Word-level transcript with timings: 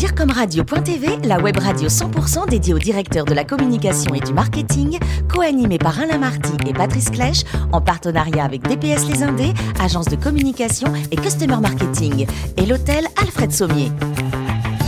DIRCOMRadio.tv, 0.00 1.18
la 1.24 1.38
web 1.40 1.58
radio 1.58 1.90
100% 1.90 2.48
dédiée 2.48 2.72
aux 2.72 2.78
directeurs 2.78 3.26
de 3.26 3.34
la 3.34 3.44
communication 3.44 4.14
et 4.14 4.20
du 4.20 4.32
marketing, 4.32 4.98
co-animée 5.28 5.76
par 5.76 6.00
Alain 6.00 6.16
Marty 6.16 6.52
et 6.66 6.72
Patrice 6.72 7.10
Clèche, 7.10 7.42
en 7.70 7.82
partenariat 7.82 8.44
avec 8.44 8.62
DPS 8.62 9.06
Les 9.10 9.22
Indés, 9.22 9.52
agence 9.78 10.06
de 10.06 10.16
communication 10.16 10.90
et 11.10 11.16
customer 11.16 11.58
marketing, 11.60 12.26
et 12.56 12.64
l'hôtel 12.64 13.04
Alfred 13.20 13.52
Sommier. 13.52 13.92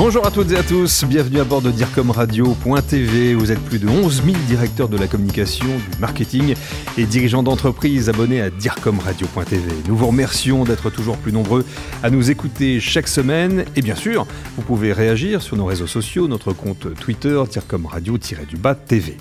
Bonjour 0.04 0.26
à 0.26 0.32
toutes 0.32 0.50
et 0.50 0.56
à 0.56 0.64
tous, 0.64 1.04
bienvenue 1.04 1.38
à 1.38 1.44
bord 1.44 1.62
de 1.62 1.70
DIRCOMRadio.tv. 1.70 3.34
Vous 3.34 3.52
êtes 3.52 3.60
plus 3.60 3.78
de 3.78 3.86
11 3.86 4.24
000 4.24 4.36
directeurs 4.48 4.88
de 4.88 4.98
la 4.98 5.06
communication, 5.06 5.64
du 5.64 6.00
marketing 6.00 6.56
et 6.98 7.04
dirigeants 7.04 7.44
d'entreprises 7.44 8.08
abonnés 8.08 8.40
à 8.40 8.50
DIRCOMRadio.tv. 8.50 9.62
Nous 9.86 9.96
vous 9.96 10.08
remercions 10.08 10.64
d'être 10.64 10.90
toujours 10.90 11.16
plus 11.18 11.30
nombreux 11.30 11.64
à 12.02 12.10
nous 12.10 12.32
écouter 12.32 12.80
chaque 12.80 13.06
semaine. 13.06 13.64
Et 13.76 13.80
bien 13.80 13.94
sûr, 13.94 14.26
vous 14.56 14.62
pouvez 14.62 14.92
réagir 14.92 15.40
sur 15.40 15.56
nos 15.56 15.66
réseaux 15.66 15.86
sociaux, 15.86 16.26
notre 16.26 16.52
compte 16.52 16.92
Twitter, 16.96 17.40
DIRCOMRadio-du-bas 17.48 18.74
TV. 18.74 19.16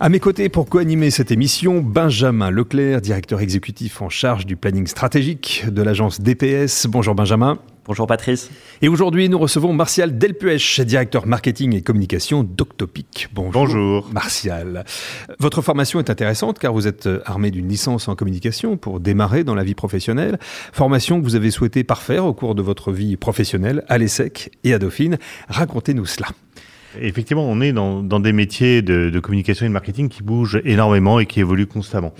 À 0.00 0.08
mes 0.08 0.20
côtés 0.20 0.48
pour 0.48 0.70
co-animer 0.70 1.10
cette 1.10 1.32
émission, 1.32 1.82
Benjamin 1.82 2.48
Leclerc, 2.48 3.02
directeur 3.02 3.42
exécutif 3.42 4.00
en 4.00 4.08
charge 4.08 4.46
du 4.46 4.56
planning 4.56 4.86
stratégique 4.86 5.66
de 5.68 5.82
l'agence 5.82 6.22
DPS. 6.22 6.86
Bonjour 6.86 7.14
Benjamin. 7.14 7.58
Bonjour 7.86 8.06
Patrice. 8.06 8.50
Et 8.80 8.88
aujourd'hui, 8.88 9.28
nous 9.28 9.38
recevons 9.38 9.74
Martial 9.74 10.16
Delpuech, 10.16 10.80
directeur 10.80 11.26
marketing 11.26 11.74
et 11.76 11.82
communication 11.82 12.42
d'Octopic. 12.42 13.28
Bonjour. 13.34 13.52
Bonjour. 13.52 14.10
Martial. 14.10 14.86
Votre 15.38 15.60
formation 15.60 15.98
est 15.98 16.08
intéressante 16.08 16.58
car 16.58 16.72
vous 16.72 16.86
êtes 16.86 17.06
armé 17.26 17.50
d'une 17.50 17.68
licence 17.68 18.08
en 18.08 18.14
communication 18.14 18.78
pour 18.78 19.00
démarrer 19.00 19.44
dans 19.44 19.54
la 19.54 19.64
vie 19.64 19.74
professionnelle. 19.74 20.38
Formation 20.72 21.20
que 21.20 21.24
vous 21.24 21.34
avez 21.34 21.50
souhaité 21.50 21.84
parfaire 21.84 22.24
au 22.24 22.32
cours 22.32 22.54
de 22.54 22.62
votre 22.62 22.90
vie 22.90 23.18
professionnelle 23.18 23.84
à 23.88 23.98
l'ESSEC 23.98 24.50
et 24.64 24.72
à 24.72 24.78
Dauphine. 24.78 25.18
Racontez-nous 25.48 26.06
cela. 26.06 26.28
Effectivement, 26.98 27.44
on 27.44 27.60
est 27.60 27.72
dans, 27.72 28.02
des 28.02 28.32
métiers 28.32 28.80
de, 28.80 29.10
de, 29.10 29.20
communication 29.20 29.66
et 29.66 29.68
de 29.68 29.74
marketing 29.74 30.08
qui 30.08 30.22
bougent 30.22 30.62
énormément 30.64 31.20
et 31.20 31.26
qui 31.26 31.40
évoluent 31.40 31.66
constamment. 31.66 32.14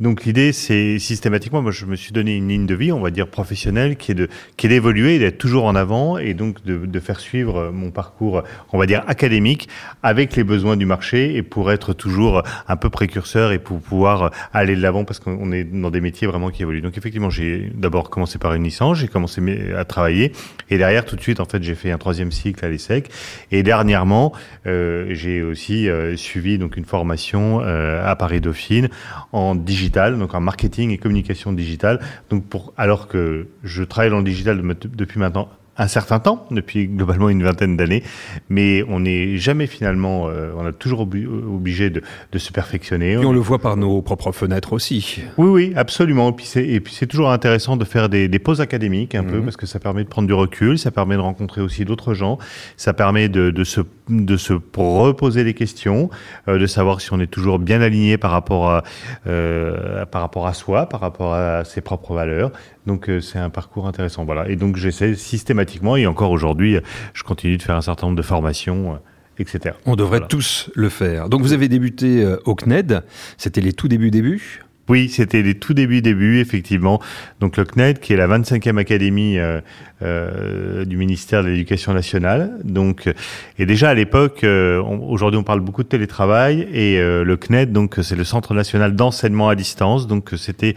Donc 0.00 0.24
l'idée, 0.24 0.52
c'est 0.52 0.98
systématiquement, 0.98 1.62
moi 1.62 1.70
je 1.70 1.86
me 1.86 1.96
suis 1.96 2.12
donné 2.12 2.36
une 2.36 2.48
ligne 2.48 2.66
de 2.66 2.74
vie, 2.74 2.92
on 2.92 3.00
va 3.00 3.10
dire 3.10 3.28
professionnelle, 3.28 3.96
qui 3.96 4.12
est 4.12 4.14
de 4.14 4.28
qui 4.56 4.66
est 4.66 4.68
d'évoluer, 4.68 5.18
d'être 5.18 5.38
toujours 5.38 5.64
en 5.64 5.74
avant 5.74 6.18
et 6.18 6.34
donc 6.34 6.64
de, 6.64 6.86
de, 6.86 7.00
faire 7.00 7.20
suivre 7.20 7.70
mon 7.70 7.90
parcours, 7.90 8.42
on 8.72 8.78
va 8.78 8.86
dire 8.86 9.04
académique, 9.06 9.68
avec 10.02 10.34
les 10.34 10.44
besoins 10.44 10.76
du 10.76 10.86
marché 10.86 11.36
et 11.36 11.42
pour 11.42 11.70
être 11.70 11.92
toujours 11.92 12.42
un 12.68 12.76
peu 12.76 12.90
précurseur 12.90 13.52
et 13.52 13.58
pour 13.58 13.80
pouvoir 13.80 14.32
aller 14.52 14.74
de 14.74 14.82
l'avant 14.82 15.04
parce 15.04 15.20
qu'on 15.20 15.52
est 15.52 15.64
dans 15.64 15.90
des 15.90 16.00
métiers 16.00 16.26
vraiment 16.26 16.50
qui 16.50 16.62
évoluent. 16.62 16.82
Donc 16.82 16.98
effectivement, 16.98 17.30
j'ai 17.30 17.70
d'abord 17.74 18.10
commencé 18.10 18.38
par 18.38 18.54
une 18.54 18.64
licence, 18.64 18.98
j'ai 18.98 19.08
commencé 19.08 19.40
à 19.76 19.84
travailler 19.84 20.32
et 20.70 20.78
derrière 20.78 21.04
tout 21.04 21.16
de 21.16 21.20
suite, 21.20 21.38
en 21.40 21.44
fait, 21.44 21.62
j'ai 21.62 21.74
fait 21.74 21.90
un 21.90 21.98
troisième 21.98 22.32
cycle 22.32 22.64
à 22.64 22.68
l'ESSEC 22.68 23.10
et 23.50 23.62
dernièrement, 23.62 24.32
euh, 24.66 25.06
j'ai 25.10 25.42
aussi 25.42 25.88
euh, 25.88 26.16
suivi 26.16 26.58
donc 26.58 26.76
une 26.76 26.84
formation 26.84 27.60
euh, 27.60 28.04
à 28.04 28.16
Paris 28.16 28.40
Dauphine 28.40 28.88
en 29.32 29.54
digital 29.54 29.81
donc 29.90 30.34
en 30.34 30.40
marketing 30.40 30.90
et 30.90 30.98
communication 30.98 31.52
digitale. 31.52 32.00
Donc 32.30 32.44
pour, 32.46 32.72
alors 32.76 33.08
que 33.08 33.48
je 33.62 33.82
travaille 33.82 34.10
dans 34.10 34.18
le 34.18 34.24
digital 34.24 34.62
depuis 34.94 35.18
maintenant 35.18 35.48
un 35.78 35.88
certain 35.88 36.18
temps, 36.18 36.46
depuis 36.50 36.86
globalement 36.86 37.30
une 37.30 37.42
vingtaine 37.42 37.76
d'années, 37.76 38.02
mais 38.50 38.84
on 38.88 39.00
n'est 39.00 39.38
jamais 39.38 39.66
finalement, 39.66 40.28
euh, 40.28 40.52
on 40.56 40.66
a 40.66 40.72
toujours 40.72 41.00
obligé 41.00 41.88
de, 41.88 42.02
de, 42.30 42.38
se 42.38 42.52
perfectionner. 42.52 43.12
Et 43.12 43.16
on, 43.16 43.32
le 43.32 43.40
voit 43.40 43.58
par 43.58 43.78
nos 43.78 44.02
propres 44.02 44.32
fenêtres 44.32 44.74
aussi. 44.74 45.22
Oui, 45.38 45.48
oui, 45.48 45.72
absolument. 45.74 46.28
Et 46.28 46.32
puis 46.32 46.44
c'est, 46.44 46.80
puis 46.80 47.06
toujours 47.06 47.30
intéressant 47.30 47.76
de 47.76 47.84
faire 47.84 48.10
des, 48.10 48.28
des 48.28 48.38
pauses 48.38 48.60
académiques 48.60 49.14
un 49.14 49.24
peu 49.24 49.38
mhm. 49.38 49.44
parce 49.44 49.56
que 49.56 49.66
ça 49.66 49.78
permet 49.78 50.04
de 50.04 50.08
prendre 50.08 50.28
du 50.28 50.34
recul, 50.34 50.78
ça 50.78 50.90
permet 50.90 51.16
de 51.16 51.20
rencontrer 51.20 51.62
aussi 51.62 51.86
d'autres 51.86 52.12
gens, 52.12 52.38
ça 52.76 52.92
permet 52.92 53.30
de, 53.30 53.50
de 53.50 53.64
se 53.64 53.80
de 54.12 54.36
se 54.36 54.52
reposer 54.76 55.44
des 55.44 55.54
questions, 55.54 56.10
euh, 56.48 56.58
de 56.58 56.66
savoir 56.66 57.00
si 57.00 57.12
on 57.12 57.20
est 57.20 57.26
toujours 57.26 57.58
bien 57.58 57.80
aligné 57.80 58.18
par 58.18 58.30
rapport 58.30 58.70
à 58.70 58.82
euh, 59.26 60.04
par 60.06 60.20
rapport 60.20 60.46
à 60.46 60.54
soi, 60.54 60.86
par 60.86 61.00
rapport 61.00 61.34
à 61.34 61.64
ses 61.64 61.80
propres 61.80 62.14
valeurs. 62.14 62.52
Donc 62.86 63.08
euh, 63.08 63.20
c'est 63.20 63.38
un 63.38 63.50
parcours 63.50 63.86
intéressant, 63.86 64.24
voilà. 64.24 64.48
Et 64.48 64.56
donc 64.56 64.76
j'essaie 64.76 65.14
systématiquement 65.14 65.96
et 65.96 66.06
encore 66.06 66.30
aujourd'hui, 66.30 66.78
je 67.14 67.22
continue 67.22 67.56
de 67.56 67.62
faire 67.62 67.76
un 67.76 67.82
certain 67.82 68.06
nombre 68.06 68.18
de 68.18 68.22
formations. 68.22 68.98
Etc. 69.38 69.74
On 69.86 69.96
devrait 69.96 70.20
tous 70.28 70.70
le 70.74 70.90
faire. 70.90 71.30
Donc 71.30 71.40
vous 71.40 71.54
avez 71.54 71.66
débuté 71.66 72.22
au 72.44 72.54
CNED, 72.54 73.02
c'était 73.38 73.62
les 73.62 73.72
tout 73.72 73.88
débuts 73.88 74.10
débuts? 74.10 74.62
Oui, 74.92 75.08
c'était 75.08 75.40
les 75.40 75.54
tout 75.54 75.72
débuts 75.72 76.02
débuts, 76.02 76.38
effectivement. 76.38 77.00
Donc 77.40 77.56
le 77.56 77.64
CNED, 77.64 77.98
qui 77.98 78.12
est 78.12 78.16
la 78.18 78.28
25e 78.28 78.76
académie 78.76 79.38
euh, 79.38 79.62
euh, 80.02 80.84
du 80.84 80.98
ministère 80.98 81.42
de 81.42 81.48
l'Éducation 81.48 81.94
nationale. 81.94 82.58
Donc, 82.62 83.10
et 83.58 83.64
déjà 83.64 83.88
à 83.88 83.94
l'époque, 83.94 84.44
euh, 84.44 84.82
aujourd'hui 84.82 85.40
on 85.40 85.44
parle 85.44 85.60
beaucoup 85.60 85.82
de 85.82 85.88
télétravail 85.88 86.68
et 86.70 86.98
euh, 86.98 87.24
le 87.24 87.36
CNED, 87.38 87.72
donc 87.72 88.00
c'est 88.02 88.16
le 88.16 88.24
Centre 88.24 88.52
national 88.52 88.94
d'enseignement 88.94 89.48
à 89.48 89.54
distance. 89.54 90.06
Donc 90.06 90.32
c'était 90.36 90.74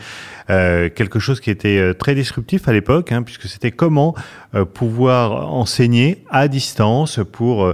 euh, 0.49 0.87
quelque 0.87 1.19
chose 1.19 1.41
qui 1.41 1.49
était 1.49 1.93
très 1.95 2.15
disruptif 2.15 2.69
à 2.69 2.71
l'époque, 2.71 3.11
hein, 3.11 3.21
puisque 3.21 3.47
c'était 3.47 3.71
comment 3.71 4.15
pouvoir 4.73 5.53
enseigner 5.53 6.23
à 6.29 6.47
distance 6.47 7.19
pour 7.33 7.73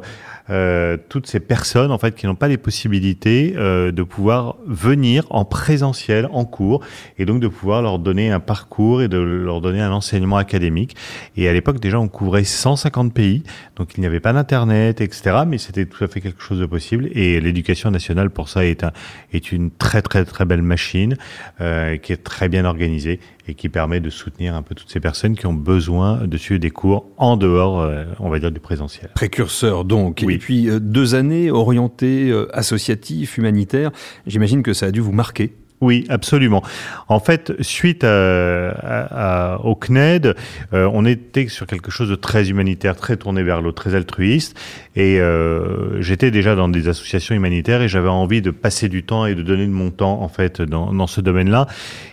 euh, 0.49 0.97
toutes 1.09 1.27
ces 1.27 1.39
personnes 1.39 1.91
en 1.91 1.97
fait 1.97 2.15
qui 2.15 2.25
n'ont 2.25 2.35
pas 2.35 2.47
les 2.47 2.57
possibilités 2.57 3.53
euh, 3.57 3.91
de 3.91 4.03
pouvoir 4.03 4.57
venir 4.65 5.25
en 5.29 5.45
présentiel 5.45 6.27
en 6.31 6.45
cours 6.45 6.83
et 7.17 7.25
donc 7.25 7.39
de 7.39 7.47
pouvoir 7.47 7.81
leur 7.81 7.99
donner 7.99 8.31
un 8.31 8.39
parcours 8.39 9.01
et 9.01 9.07
de 9.07 9.17
leur 9.17 9.61
donner 9.61 9.81
un 9.81 9.91
enseignement 9.91 10.37
académique. 10.37 10.95
Et 11.37 11.47
à 11.47 11.53
l'époque 11.53 11.79
déjà 11.79 11.99
on 11.99 12.07
couvrait 12.07 12.43
150 12.43 13.13
pays, 13.13 13.43
donc 13.75 13.97
il 13.97 14.01
n'y 14.01 14.07
avait 14.07 14.19
pas 14.19 14.33
d'internet, 14.33 15.01
etc. 15.01 15.43
Mais 15.47 15.57
c'était 15.57 15.85
tout 15.85 16.03
à 16.03 16.07
fait 16.07 16.21
quelque 16.21 16.41
chose 16.41 16.59
de 16.59 16.65
possible. 16.65 17.09
Et 17.13 17.39
l'éducation 17.39 17.91
nationale 17.91 18.29
pour 18.29 18.49
ça 18.49 18.65
est, 18.65 18.83
un, 18.83 18.91
est 19.33 19.51
une 19.51 19.71
très 19.71 20.01
très 20.01 20.25
très 20.25 20.45
belle 20.45 20.61
machine 20.61 21.15
euh, 21.59 21.97
qui 21.97 22.13
est 22.13 22.23
très 22.23 22.49
bien 22.49 22.65
organisée 22.65 23.19
et 23.51 23.53
qui 23.53 23.67
permet 23.67 23.99
de 23.99 24.09
soutenir 24.09 24.55
un 24.55 24.61
peu 24.61 24.75
toutes 24.75 24.89
ces 24.89 25.01
personnes 25.01 25.35
qui 25.35 25.45
ont 25.45 25.53
besoin 25.53 26.25
de 26.25 26.37
suivre 26.37 26.61
des 26.61 26.69
cours 26.69 27.07
en 27.17 27.35
dehors, 27.35 27.81
euh, 27.81 28.05
on 28.19 28.29
va 28.29 28.39
dire, 28.39 28.49
du 28.49 28.61
présentiel. 28.61 29.11
Précurseur 29.13 29.83
donc. 29.83 30.23
Oui. 30.25 30.35
Et 30.35 30.37
puis 30.37 30.69
euh, 30.69 30.79
deux 30.79 31.15
années 31.15 31.51
orientées 31.51 32.29
euh, 32.29 32.47
associatives, 32.55 33.33
humanitaires, 33.37 33.91
j'imagine 34.25 34.63
que 34.63 34.71
ça 34.71 34.85
a 34.85 34.91
dû 34.91 35.01
vous 35.01 35.11
marquer. 35.11 35.53
Oui, 35.81 36.05
absolument. 36.09 36.61
En 37.07 37.19
fait, 37.19 37.53
suite 37.61 38.03
au 38.03 39.75
CNED, 39.75 40.35
euh, 40.73 40.89
on 40.93 41.05
était 41.05 41.47
sur 41.47 41.65
quelque 41.65 41.89
chose 41.89 42.09
de 42.09 42.15
très 42.15 42.49
humanitaire, 42.49 42.95
très 42.95 43.17
tourné 43.17 43.41
vers 43.41 43.61
l'autre, 43.61 43.81
très 43.81 43.95
altruiste. 43.95 44.59
Et 44.95 45.19
euh, 45.19 45.99
j'étais 46.01 46.29
déjà 46.29 46.53
dans 46.53 46.69
des 46.69 46.87
associations 46.87 47.33
humanitaires 47.33 47.81
et 47.81 47.87
j'avais 47.87 48.09
envie 48.09 48.41
de 48.41 48.51
passer 48.51 48.89
du 48.89 49.03
temps 49.03 49.25
et 49.25 49.33
de 49.33 49.41
donner 49.41 49.65
de 49.65 49.71
mon 49.71 49.89
temps 49.89 50.21
en 50.21 50.27
fait 50.27 50.61
dans, 50.61 51.07
ce 51.07 51.19
domaine-là. 51.19 51.65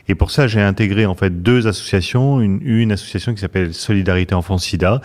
Et 0.09 0.15
pour 0.15 0.31
ça, 0.31 0.47
j'ai 0.47 0.63
intégré 0.63 1.05
en 1.05 1.15
fait 1.15 1.43
deux 1.43 1.67
associations, 1.67 2.41
une, 2.41 2.93
association 2.93 3.35
qui 3.35 3.41
s'appelle 3.41 3.75
Solidarité 3.75 4.35
Enfants 4.35 4.57
SIDA, 4.57 5.03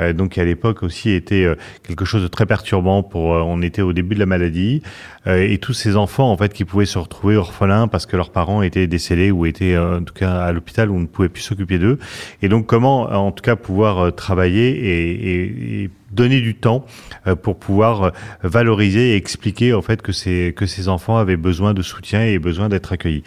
euh, 0.00 0.14
donc 0.14 0.30
qui 0.32 0.40
à 0.40 0.44
l'époque 0.44 0.82
aussi 0.82 1.10
était 1.10 1.46
quelque 1.86 2.06
chose 2.06 2.22
de 2.22 2.28
très 2.28 2.46
perturbant 2.46 3.02
pour. 3.02 3.24
on 3.24 3.60
était 3.60 3.82
au 3.82 3.92
début 3.92 4.14
de 4.14 4.20
la 4.20 4.26
maladie 4.26 4.82
et 5.26 5.58
tous 5.58 5.72
ces 5.72 5.96
enfants 5.96 6.30
en 6.30 6.36
fait 6.36 6.54
qui 6.54 6.64
pouvaient 6.64 6.86
se 6.86 6.98
retrouver 6.98 7.36
orphelins 7.36 7.88
parce 7.88 8.05
que 8.06 8.16
leurs 8.16 8.30
parents 8.30 8.62
étaient 8.62 8.86
décédés 8.86 9.30
ou 9.30 9.46
étaient 9.46 9.74
euh, 9.74 9.98
en 9.98 10.02
tout 10.02 10.14
cas 10.14 10.32
à 10.32 10.52
l'hôpital 10.52 10.90
où 10.90 10.96
on 10.96 11.00
ne 11.00 11.06
pouvait 11.06 11.28
plus 11.28 11.42
s'occuper 11.42 11.78
d'eux. 11.78 11.98
Et 12.42 12.48
donc 12.48 12.66
comment 12.66 13.02
en 13.02 13.32
tout 13.32 13.42
cas 13.42 13.56
pouvoir 13.56 13.98
euh, 13.98 14.10
travailler 14.10 15.82
et, 15.82 15.90
donner 16.12 16.40
du 16.40 16.54
temps 16.54 16.86
euh, 17.26 17.34
pour 17.34 17.58
pouvoir 17.58 18.12
valoriser 18.42 19.10
et 19.10 19.16
expliquer 19.16 19.74
en 19.74 19.82
fait 19.82 20.02
que 20.02 20.12
ces 20.12 20.54
que 20.56 20.64
ces 20.64 20.88
enfants 20.88 21.16
avaient 21.16 21.36
besoin 21.36 21.74
de 21.74 21.82
soutien 21.82 22.24
et 22.24 22.38
besoin 22.38 22.68
d'être 22.68 22.92
accueillis. 22.92 23.24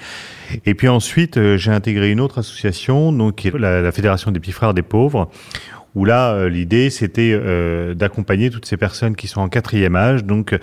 Et 0.65 0.73
puis 0.73 0.87
ensuite 0.87 1.57
j'ai 1.57 1.71
intégré 1.71 2.09
une 2.09 2.21
autre 2.21 2.39
association 2.39 3.11
donc 3.11 3.47
la, 3.53 3.81
la 3.81 3.91
Fédération 3.91 4.31
des 4.31 4.39
petits 4.39 4.53
frères 4.53 4.73
des 4.73 4.81
pauvres 4.81 5.29
où 5.95 6.05
là 6.05 6.47
l'idée 6.49 6.89
c'était 6.89 7.37
d'accompagner 7.95 8.49
toutes 8.49 8.65
ces 8.65 8.77
personnes 8.77 9.15
qui 9.15 9.27
sont 9.27 9.41
en 9.41 9.49
quatrième 9.49 9.95
âge, 9.95 10.23
donc 10.23 10.57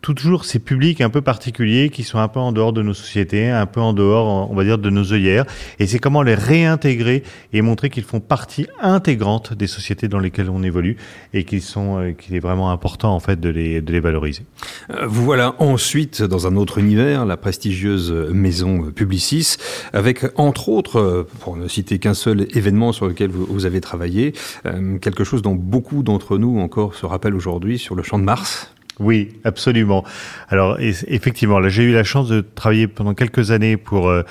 toujours 0.00 0.44
ces 0.44 0.58
publics 0.58 1.00
un 1.00 1.10
peu 1.10 1.20
particuliers 1.20 1.90
qui 1.90 2.04
sont 2.04 2.18
un 2.18 2.28
peu 2.28 2.40
en 2.40 2.52
dehors 2.52 2.72
de 2.72 2.82
nos 2.82 2.94
sociétés, 2.94 3.50
un 3.50 3.66
peu 3.66 3.80
en 3.80 3.92
dehors, 3.92 4.50
on 4.50 4.54
va 4.54 4.64
dire, 4.64 4.78
de 4.78 4.90
nos 4.90 5.12
œillères. 5.12 5.44
Et 5.78 5.86
c'est 5.86 5.98
comment 5.98 6.22
les 6.22 6.34
réintégrer 6.34 7.22
et 7.52 7.62
montrer 7.62 7.90
qu'ils 7.90 8.04
font 8.04 8.20
partie 8.20 8.66
intégrante 8.80 9.52
des 9.52 9.66
sociétés 9.66 10.08
dans 10.08 10.18
lesquelles 10.18 10.50
on 10.50 10.62
évolue 10.62 10.96
et 11.34 11.44
qu'ils 11.44 11.62
sont, 11.62 11.98
euh, 11.98 12.12
qu'il 12.12 12.34
est 12.34 12.40
vraiment 12.40 12.70
important 12.70 13.14
en 13.14 13.20
fait 13.20 13.38
de 13.40 13.48
les, 13.48 13.80
de 13.80 13.92
les 13.92 14.00
valoriser. 14.00 14.44
Euh, 14.90 15.06
vous 15.06 15.24
voilà 15.24 15.54
ensuite 15.58 16.22
dans 16.22 16.46
un 16.46 16.56
autre 16.56 16.78
univers, 16.78 17.26
la 17.26 17.36
prestigieuse 17.36 18.10
maison 18.32 18.90
Publicis, 18.90 19.56
avec 19.92 20.24
entre 20.36 20.68
autres, 20.68 21.26
pour 21.40 21.56
ne 21.56 21.68
citer 21.68 21.98
qu'un 21.98 22.14
seul 22.14 22.46
événement 22.54 22.92
sur 22.92 23.06
lequel 23.06 23.30
vous, 23.30 23.46
vous 23.46 23.66
avez 23.66 23.80
travaillé, 23.80 24.32
euh, 24.66 24.79
quelque 25.00 25.24
chose 25.24 25.42
dont 25.42 25.54
beaucoup 25.54 26.02
d'entre 26.02 26.38
nous 26.38 26.60
encore 26.60 26.94
se 26.94 27.06
rappellent 27.06 27.34
aujourd'hui 27.34 27.78
sur 27.78 27.94
le 27.94 28.02
champ 28.02 28.18
de 28.18 28.24
Mars. 28.24 28.74
Oui, 28.98 29.30
absolument. 29.44 30.04
Alors 30.48 30.78
effectivement, 30.78 31.58
là 31.58 31.70
j'ai 31.70 31.84
eu 31.84 31.92
la 31.92 32.04
chance 32.04 32.28
de 32.28 32.42
travailler 32.42 32.86
pendant 32.86 33.14
quelques 33.14 33.50
années 33.50 33.78
pour 33.78 34.10
euh, 34.10 34.22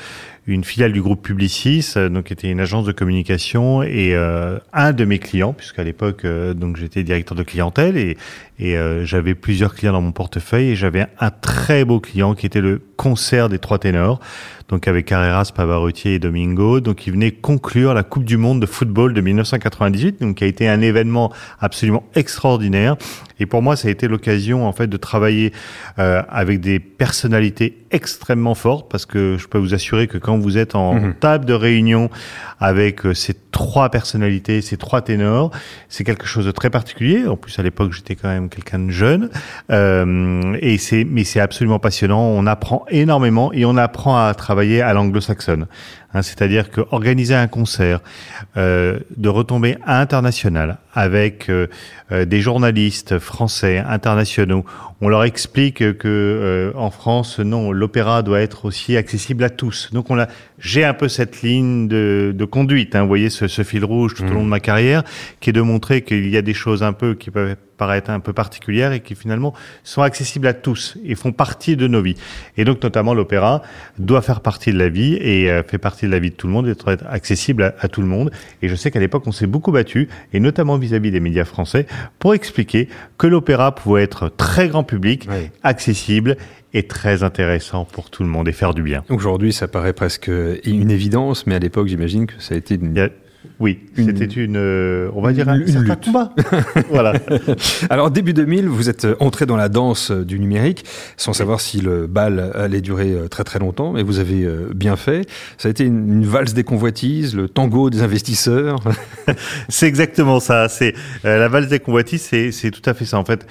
une 0.53 0.63
filiale 0.63 0.91
du 0.91 1.01
groupe 1.01 1.21
Publicis, 1.21 1.93
donc 2.11 2.25
qui 2.25 2.33
était 2.33 2.49
une 2.49 2.59
agence 2.59 2.85
de 2.85 2.91
communication 2.91 3.83
et 3.83 4.15
un 4.15 4.93
de 4.93 5.05
mes 5.05 5.19
clients, 5.19 5.53
puisqu'à 5.53 5.83
l'époque 5.83 6.25
donc 6.25 6.77
j'étais 6.77 7.03
directeur 7.03 7.37
de 7.37 7.43
clientèle 7.43 7.97
et, 7.97 8.17
et 8.59 8.75
j'avais 9.03 9.35
plusieurs 9.35 9.75
clients 9.75 9.93
dans 9.93 10.01
mon 10.01 10.11
portefeuille 10.11 10.69
et 10.69 10.75
j'avais 10.75 11.05
un 11.19 11.29
très 11.29 11.85
beau 11.85 11.99
client 11.99 12.35
qui 12.35 12.45
était 12.45 12.61
le 12.61 12.81
concert 12.97 13.49
des 13.49 13.59
trois 13.59 13.79
ténors 13.79 14.19
donc 14.69 14.87
avec 14.87 15.07
Carreras, 15.07 15.51
Pavarotti 15.53 16.09
et 16.09 16.19
Domingo. 16.19 16.79
Donc 16.79 17.07
ils 17.07 17.13
venaient 17.13 17.31
conclure 17.31 17.93
la 17.93 18.03
Coupe 18.03 18.23
du 18.23 18.37
Monde 18.37 18.61
de 18.61 18.65
football 18.65 19.13
de 19.13 19.21
1998, 19.21 20.21
donc 20.21 20.37
qui 20.37 20.43
a 20.43 20.47
été 20.47 20.69
un 20.69 20.81
événement 20.81 21.33
absolument 21.59 22.03
extraordinaire. 22.15 22.95
Et 23.39 23.45
pour 23.45 23.61
moi, 23.61 23.75
ça 23.75 23.87
a 23.87 23.91
été 23.91 24.07
l'occasion 24.07 24.67
en 24.67 24.71
fait 24.71 24.87
de 24.87 24.97
travailler 24.97 25.53
euh, 25.97 26.21
avec 26.29 26.59
des 26.59 26.79
personnalités 26.79 27.77
extrêmement 27.91 28.55
fortes, 28.55 28.89
parce 28.91 29.05
que 29.05 29.37
je 29.39 29.47
peux 29.47 29.57
vous 29.57 29.73
assurer 29.73 30.07
que 30.07 30.17
quand 30.17 30.37
vous 30.39 30.57
êtes 30.57 30.75
en 30.75 30.95
mhm. 30.95 31.13
table 31.15 31.45
de 31.45 31.53
réunion 31.53 32.09
avec 32.59 33.05
euh, 33.05 33.13
ces 33.13 33.33
trois 33.51 33.89
personnalités, 33.89 34.61
ces 34.61 34.77
trois 34.77 35.01
ténors, 35.01 35.51
c'est 35.87 36.03
quelque 36.03 36.25
chose 36.25 36.45
de 36.45 36.51
très 36.51 36.69
particulier. 36.69 37.25
En 37.27 37.37
plus, 37.37 37.57
à 37.59 37.63
l'époque, 37.63 37.93
j'étais 37.93 38.15
quand 38.15 38.27
même 38.27 38.49
quelqu'un 38.49 38.79
de 38.79 38.91
jeune, 38.91 39.29
euh, 39.71 40.57
et 40.61 40.77
c'est 40.77 41.05
mais 41.05 41.23
c'est 41.23 41.39
absolument 41.39 41.79
passionnant. 41.79 42.21
On 42.21 42.45
apprend 42.45 42.85
énormément 42.89 43.51
et 43.53 43.65
on 43.65 43.77
apprend 43.77 44.17
à 44.17 44.33
travailler 44.33 44.81
à 44.81 44.93
l'anglo-saxonne. 44.93 45.67
Hein, 46.13 46.23
c'est-à-dire 46.23 46.71
que 46.71 46.81
organiser 46.91 47.35
un 47.35 47.47
concert 47.47 47.99
euh, 48.57 48.99
de 49.15 49.29
retombée 49.29 49.77
internationale 49.85 50.79
avec 50.93 51.49
euh, 51.49 51.67
euh, 52.11 52.25
des 52.25 52.41
journalistes 52.41 53.19
français, 53.19 53.77
internationaux, 53.77 54.65
on 55.01 55.07
leur 55.07 55.23
explique 55.23 55.77
que 55.97 56.07
euh, 56.07 56.71
en 56.75 56.91
France, 56.91 57.39
non, 57.39 57.71
l'opéra 57.71 58.23
doit 58.23 58.41
être 58.41 58.65
aussi 58.65 58.97
accessible 58.97 59.43
à 59.43 59.49
tous. 59.49 59.89
Donc 59.93 60.09
on 60.09 60.19
a, 60.19 60.27
j'ai 60.57 60.83
un 60.83 60.93
peu 60.93 61.07
cette 61.07 61.41
ligne 61.41 61.87
de, 61.87 62.33
de 62.35 62.45
conduite. 62.45 62.95
Hein, 62.95 63.03
vous 63.03 63.07
voyez 63.07 63.29
ce, 63.29 63.47
ce, 63.47 63.63
fil 63.63 63.85
rouge 63.85 64.15
tout 64.15 64.23
au 64.23 64.33
long 64.33 64.43
de 64.43 64.49
ma 64.49 64.59
carrière, 64.59 65.03
qui 65.39 65.51
est 65.51 65.53
de 65.53 65.61
montrer 65.61 66.01
qu'il 66.01 66.29
y 66.29 66.37
a 66.37 66.41
des 66.41 66.53
choses 66.53 66.83
un 66.83 66.93
peu 66.93 67.13
qui 67.13 67.31
peuvent 67.31 67.55
paraître 67.79 68.11
un 68.11 68.19
peu 68.19 68.33
particulières 68.33 68.91
et 68.91 68.99
qui 68.99 69.15
finalement 69.15 69.55
sont 69.83 70.03
accessibles 70.03 70.45
à 70.45 70.53
tous 70.53 70.97
et 71.03 71.15
font 71.15 71.31
partie 71.31 71.75
de 71.75 71.87
nos 71.87 72.03
vies. 72.03 72.17
Et 72.57 72.65
donc 72.65 72.83
notamment 72.83 73.15
l'opéra 73.15 73.63
doit 73.97 74.21
faire 74.21 74.41
partie 74.41 74.71
de 74.71 74.77
la 74.77 74.89
vie 74.89 75.15
et 75.15 75.49
fait 75.67 75.79
partie 75.79 76.05
de 76.05 76.11
la 76.11 76.19
vie 76.19 76.29
de 76.29 76.35
tout 76.35 76.45
le 76.45 76.53
monde, 76.53 76.67
d'être 76.67 76.97
accessible 77.09 77.73
à, 77.79 77.87
tout 77.87 78.01
le 78.01 78.07
monde. 78.07 78.31
Et 78.61 78.67
je 78.67 78.75
sais 78.75 78.91
qu'à 78.91 78.99
l'époque, 78.99 79.23
on 79.25 79.31
s'est 79.31 79.47
beaucoup 79.47 79.71
battu, 79.71 80.09
et 80.33 80.39
notamment 80.39 80.77
vis-à-vis 80.77 81.11
des 81.11 81.19
médias 81.19 81.45
français, 81.45 81.87
pour 82.19 82.33
expliquer 82.33 82.89
que 83.17 83.27
l'opéra 83.27 83.73
pouvait 83.73 84.03
être 84.03 84.29
très 84.29 84.67
grand 84.67 84.83
public, 84.83 85.27
accessible 85.63 86.37
et 86.73 86.83
très 86.83 87.23
intéressant 87.23 87.85
pour 87.85 88.09
tout 88.09 88.23
le 88.23 88.29
monde 88.29 88.47
et 88.47 88.51
faire 88.51 88.73
du 88.73 88.83
bien. 88.83 89.03
Aujourd'hui, 89.09 89.53
ça 89.53 89.67
paraît 89.67 89.93
presque 89.93 90.29
une 90.63 90.91
évidence, 90.91 91.47
mais 91.47 91.55
à 91.55 91.59
l'époque, 91.59 91.87
j'imagine 91.87 92.27
que 92.27 92.39
ça 92.39 92.53
a 92.55 92.57
été 92.57 92.75
une... 92.75 93.09
Oui, 93.59 93.79
c'était 93.93 94.23
une, 94.23 94.55
euh, 94.55 95.09
on 95.13 95.21
va 95.21 95.33
dire, 95.33 95.49
un, 95.49 95.55
une 95.59 95.83
lutte. 95.83 96.05
combat. 96.05 96.33
voilà. 96.89 97.13
Alors 97.89 98.09
début 98.09 98.33
2000, 98.33 98.69
vous 98.69 98.89
êtes 98.89 99.05
entré 99.19 99.45
dans 99.45 99.57
la 99.57 99.67
danse 99.67 100.11
du 100.11 100.39
numérique, 100.39 100.85
sans 101.17 101.33
savoir 101.33 101.59
si 101.59 101.81
le 101.81 102.07
bal 102.07 102.53
allait 102.55 102.79
durer 102.79 103.11
euh, 103.11 103.27
très 103.27 103.43
très 103.43 103.59
longtemps, 103.59 103.91
mais 103.91 104.01
vous 104.01 104.19
avez 104.19 104.45
euh, 104.45 104.69
bien 104.73 104.95
fait. 104.95 105.27
Ça 105.57 105.67
a 105.67 105.71
été 105.71 105.83
une, 105.83 106.23
valse 106.23 106.53
des 106.53 106.63
convoitises, 106.63 107.35
le 107.35 107.49
tango 107.49 107.89
des 107.89 108.01
investisseurs. 108.01 108.79
c'est 109.67 109.87
exactement 109.87 110.39
ça. 110.39 110.69
C'est 110.69 110.93
la 111.25 111.49
valse 111.49 111.67
des 111.67 111.79
convoitises, 111.79 112.21
c'est 112.21 112.71
tout 112.71 112.89
à 112.89 112.93
fait 112.93 113.05
ça 113.05 113.17
en 113.17 113.25
fait. 113.25 113.45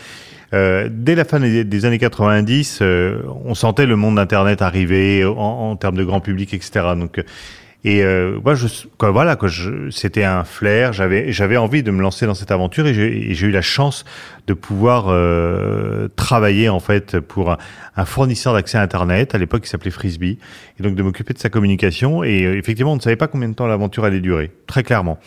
Euh, 0.54 0.88
dès 0.90 1.16
la 1.16 1.26
fin 1.26 1.38
des, 1.38 1.84
années 1.84 1.98
90, 1.98 2.82
on 3.44 3.54
sentait 3.54 3.84
le 3.84 3.96
monde 3.96 4.16
d'Internet 4.16 4.62
arriver 4.62 5.26
en, 5.26 5.36
en, 5.36 5.76
termes 5.76 5.96
de 5.96 6.04
grand 6.04 6.20
public, 6.20 6.54
etc. 6.54 6.80
Donc 6.96 7.22
et 7.88 8.02
euh, 8.02 8.38
moi, 8.44 8.54
je, 8.54 8.66
quoi, 8.98 9.12
voilà, 9.12 9.34
que 9.34 9.46
c'était 9.90 10.22
un 10.22 10.44
flair. 10.44 10.92
J'avais, 10.92 11.32
j'avais 11.32 11.56
envie 11.56 11.82
de 11.82 11.90
me 11.90 12.02
lancer 12.02 12.26
dans 12.26 12.34
cette 12.34 12.50
aventure 12.50 12.86
et 12.86 12.92
j'ai 12.92 13.46
eu 13.46 13.50
la 13.50 13.62
chance 13.62 14.04
de 14.46 14.52
pouvoir 14.52 15.06
euh, 15.08 16.08
travailler 16.14 16.68
en 16.68 16.80
fait 16.80 17.18
pour 17.18 17.56
un, 17.96 18.04
fournisseur 18.04 18.52
d'accès 18.52 18.76
à 18.76 18.82
Internet 18.82 19.34
à 19.34 19.38
l'époque 19.38 19.62
qui 19.62 19.70
s'appelait 19.70 19.90
Frisbee 19.90 20.38
et 20.78 20.82
donc 20.82 20.96
de 20.96 21.02
m'occuper 21.02 21.32
de 21.32 21.38
sa 21.38 21.48
communication. 21.48 22.22
Et 22.24 22.44
euh, 22.44 22.58
effectivement, 22.58 22.92
on 22.92 22.96
ne 22.96 23.00
savait 23.00 23.16
pas 23.16 23.26
combien 23.26 23.48
de 23.48 23.54
temps 23.54 23.66
l'aventure 23.66 24.04
allait 24.04 24.20
durer, 24.20 24.50
très 24.66 24.82
clairement. 24.82 25.18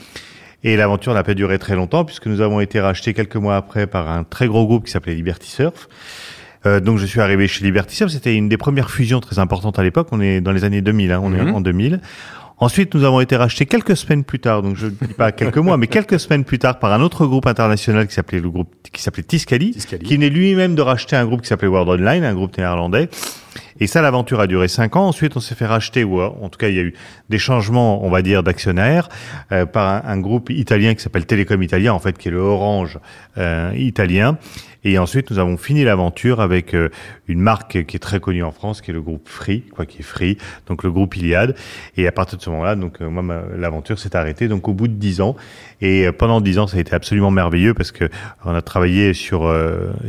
Et 0.64 0.78
l'aventure 0.78 1.16
n'a 1.16 1.24
pas 1.24 1.34
duré 1.34 1.58
très 1.58 1.76
longtemps 1.76 2.06
puisque 2.06 2.28
nous 2.28 2.42
avons 2.42 2.60
été 2.60 2.80
rachetés 2.80 3.16
quelques 3.16 3.38
mois 3.38 3.56
après 3.56 3.88
par 3.88 4.08
un 4.08 4.24
très 4.24 4.46
gros 4.46 4.68
groupe 4.68 4.86
qui 4.86 4.92
s'appelait 4.92 5.16
Liberty 5.16 5.50
Surf. 5.50 5.88
Euh, 6.66 6.80
donc 6.80 7.00
je 7.00 7.06
suis 7.06 7.22
arrivé 7.22 7.48
chez 7.48 7.64
Liberty 7.64 7.96
Surf. 7.96 8.12
C'était 8.12 8.36
une 8.36 8.50
des 8.50 8.58
premières 8.58 8.92
fusions 8.92 9.20
très 9.20 9.40
importantes 9.40 9.80
à 9.80 9.84
l'époque. 9.84 10.10
On 10.12 10.22
est 10.22 10.42
dans 10.42 10.52
les 10.52 10.64
années 10.64 10.82
2000. 10.82 11.12
Hein, 11.12 11.22
on 11.24 11.34
est 11.34 11.42
mhm. 11.42 11.56
en 11.56 11.62
2000. 11.62 12.02
Ensuite, 12.62 12.94
nous 12.94 13.04
avons 13.04 13.20
été 13.22 13.36
rachetés 13.36 13.66
quelques 13.66 13.98
semaines 13.98 14.24
plus 14.24 14.38
tard, 14.38 14.62
donc 14.62 14.76
je 14.76 14.86
ne 14.86 14.92
dis 14.92 15.16
pas 15.18 15.32
quelques 15.32 15.58
mois, 15.58 15.78
mais 15.78 15.88
quelques 15.88 16.20
semaines 16.20 16.44
plus 16.46 16.60
tard 16.60 16.78
par 16.78 16.94
un 16.94 17.02
autre 17.02 17.26
groupe 17.26 17.48
international 17.48 18.08
qui 18.08 18.14
s'appelait 18.14 18.40
le 18.40 18.52
groupe 18.52 18.70
qui 18.94 19.02
s'appelait 19.02 19.24
Tiscali, 19.24 19.72
qui 19.72 20.14
venait 20.16 20.30
lui-même 20.30 20.76
de 20.76 20.82
racheter 20.84 21.16
un 21.16 21.26
groupe 21.26 21.42
qui 21.42 21.48
s'appelait 21.48 21.68
World 21.68 21.90
Online, 21.90 22.24
un 22.24 22.36
groupe 22.36 22.56
néerlandais. 22.56 23.10
Et 23.82 23.88
ça, 23.88 24.02
l'aventure 24.02 24.40
a 24.40 24.48
duré 24.48 24.68
cinq 24.68 24.96
ans. 24.96 25.08
Ensuite, 25.08 25.36
on 25.36 25.40
s'est 25.40 25.56
fait 25.56 25.66
racheter, 25.66 26.04
ou 26.04 26.22
en 26.22 26.50
tout 26.50 26.58
cas, 26.58 26.70
il 26.70 26.76
y 26.76 26.80
a 26.80 26.84
eu 26.84 26.94
des 27.30 27.40
changements, 27.40 28.06
on 28.06 28.10
va 28.10 28.22
dire, 28.22 28.44
d'actionnaires 28.44 29.10
euh, 29.52 29.66
par 29.66 30.08
un, 30.08 30.20
groupe 30.20 30.52
italien 30.52 30.94
qui 30.94 31.02
s'appelle 31.02 31.26
Telecom 31.26 31.62
Italia, 31.64 31.94
en 31.94 32.00
fait, 32.00 32.16
qui 32.16 32.28
est 32.28 32.32
le 32.32 32.38
Orange 32.38 33.00
euh, 33.40 33.74
italien. 33.76 34.38
Et 34.84 34.98
ensuite, 34.98 35.30
nous 35.30 35.38
avons 35.38 35.58
fini 35.58 35.84
l'aventure 35.84 36.42
avec 36.42 36.74
euh, 36.74 36.90
une 37.28 37.40
marque 37.40 37.86
qui 37.86 37.96
est 37.96 38.00
très 38.00 38.20
connue 38.20 38.44
en 38.44 38.52
France, 38.52 38.82
qui 38.82 38.90
est 38.90 38.94
le 38.94 39.02
groupe 39.02 39.28
Free, 39.28 39.62
quoi, 39.62 39.86
qui 39.86 40.00
est 40.00 40.04
Free, 40.04 40.38
donc 40.68 40.84
le 40.84 40.92
groupe 40.92 41.16
Iliad. 41.16 41.56
Et 41.98 42.08
à 42.08 42.12
partir 42.12 42.38
de 42.40 42.44
ce 42.44 42.50
moment-là, 42.50 42.76
donc 42.76 43.00
euh, 43.02 43.10
moi, 43.10 43.44
l'aventure 43.56 44.00
s'est 44.00 44.16
arrêtée. 44.16 44.48
Donc 44.48 44.68
au 44.68 44.74
bout 44.74 44.88
de 44.88 44.94
dix 44.94 45.22
ans, 45.22 45.36
et 45.82 46.08
euh, 46.08 46.12
pendant 46.12 46.42
dix 46.42 46.58
ans, 46.58 46.66
ça 46.66 46.78
a 46.78 46.80
été 46.80 46.96
absolument 46.96 47.30
merveilleux 47.30 47.74
parce 47.76 47.92
que 47.92 48.10
on 48.44 48.56
a 48.56 48.62
travaillé 48.62 49.14
sur 49.14 49.52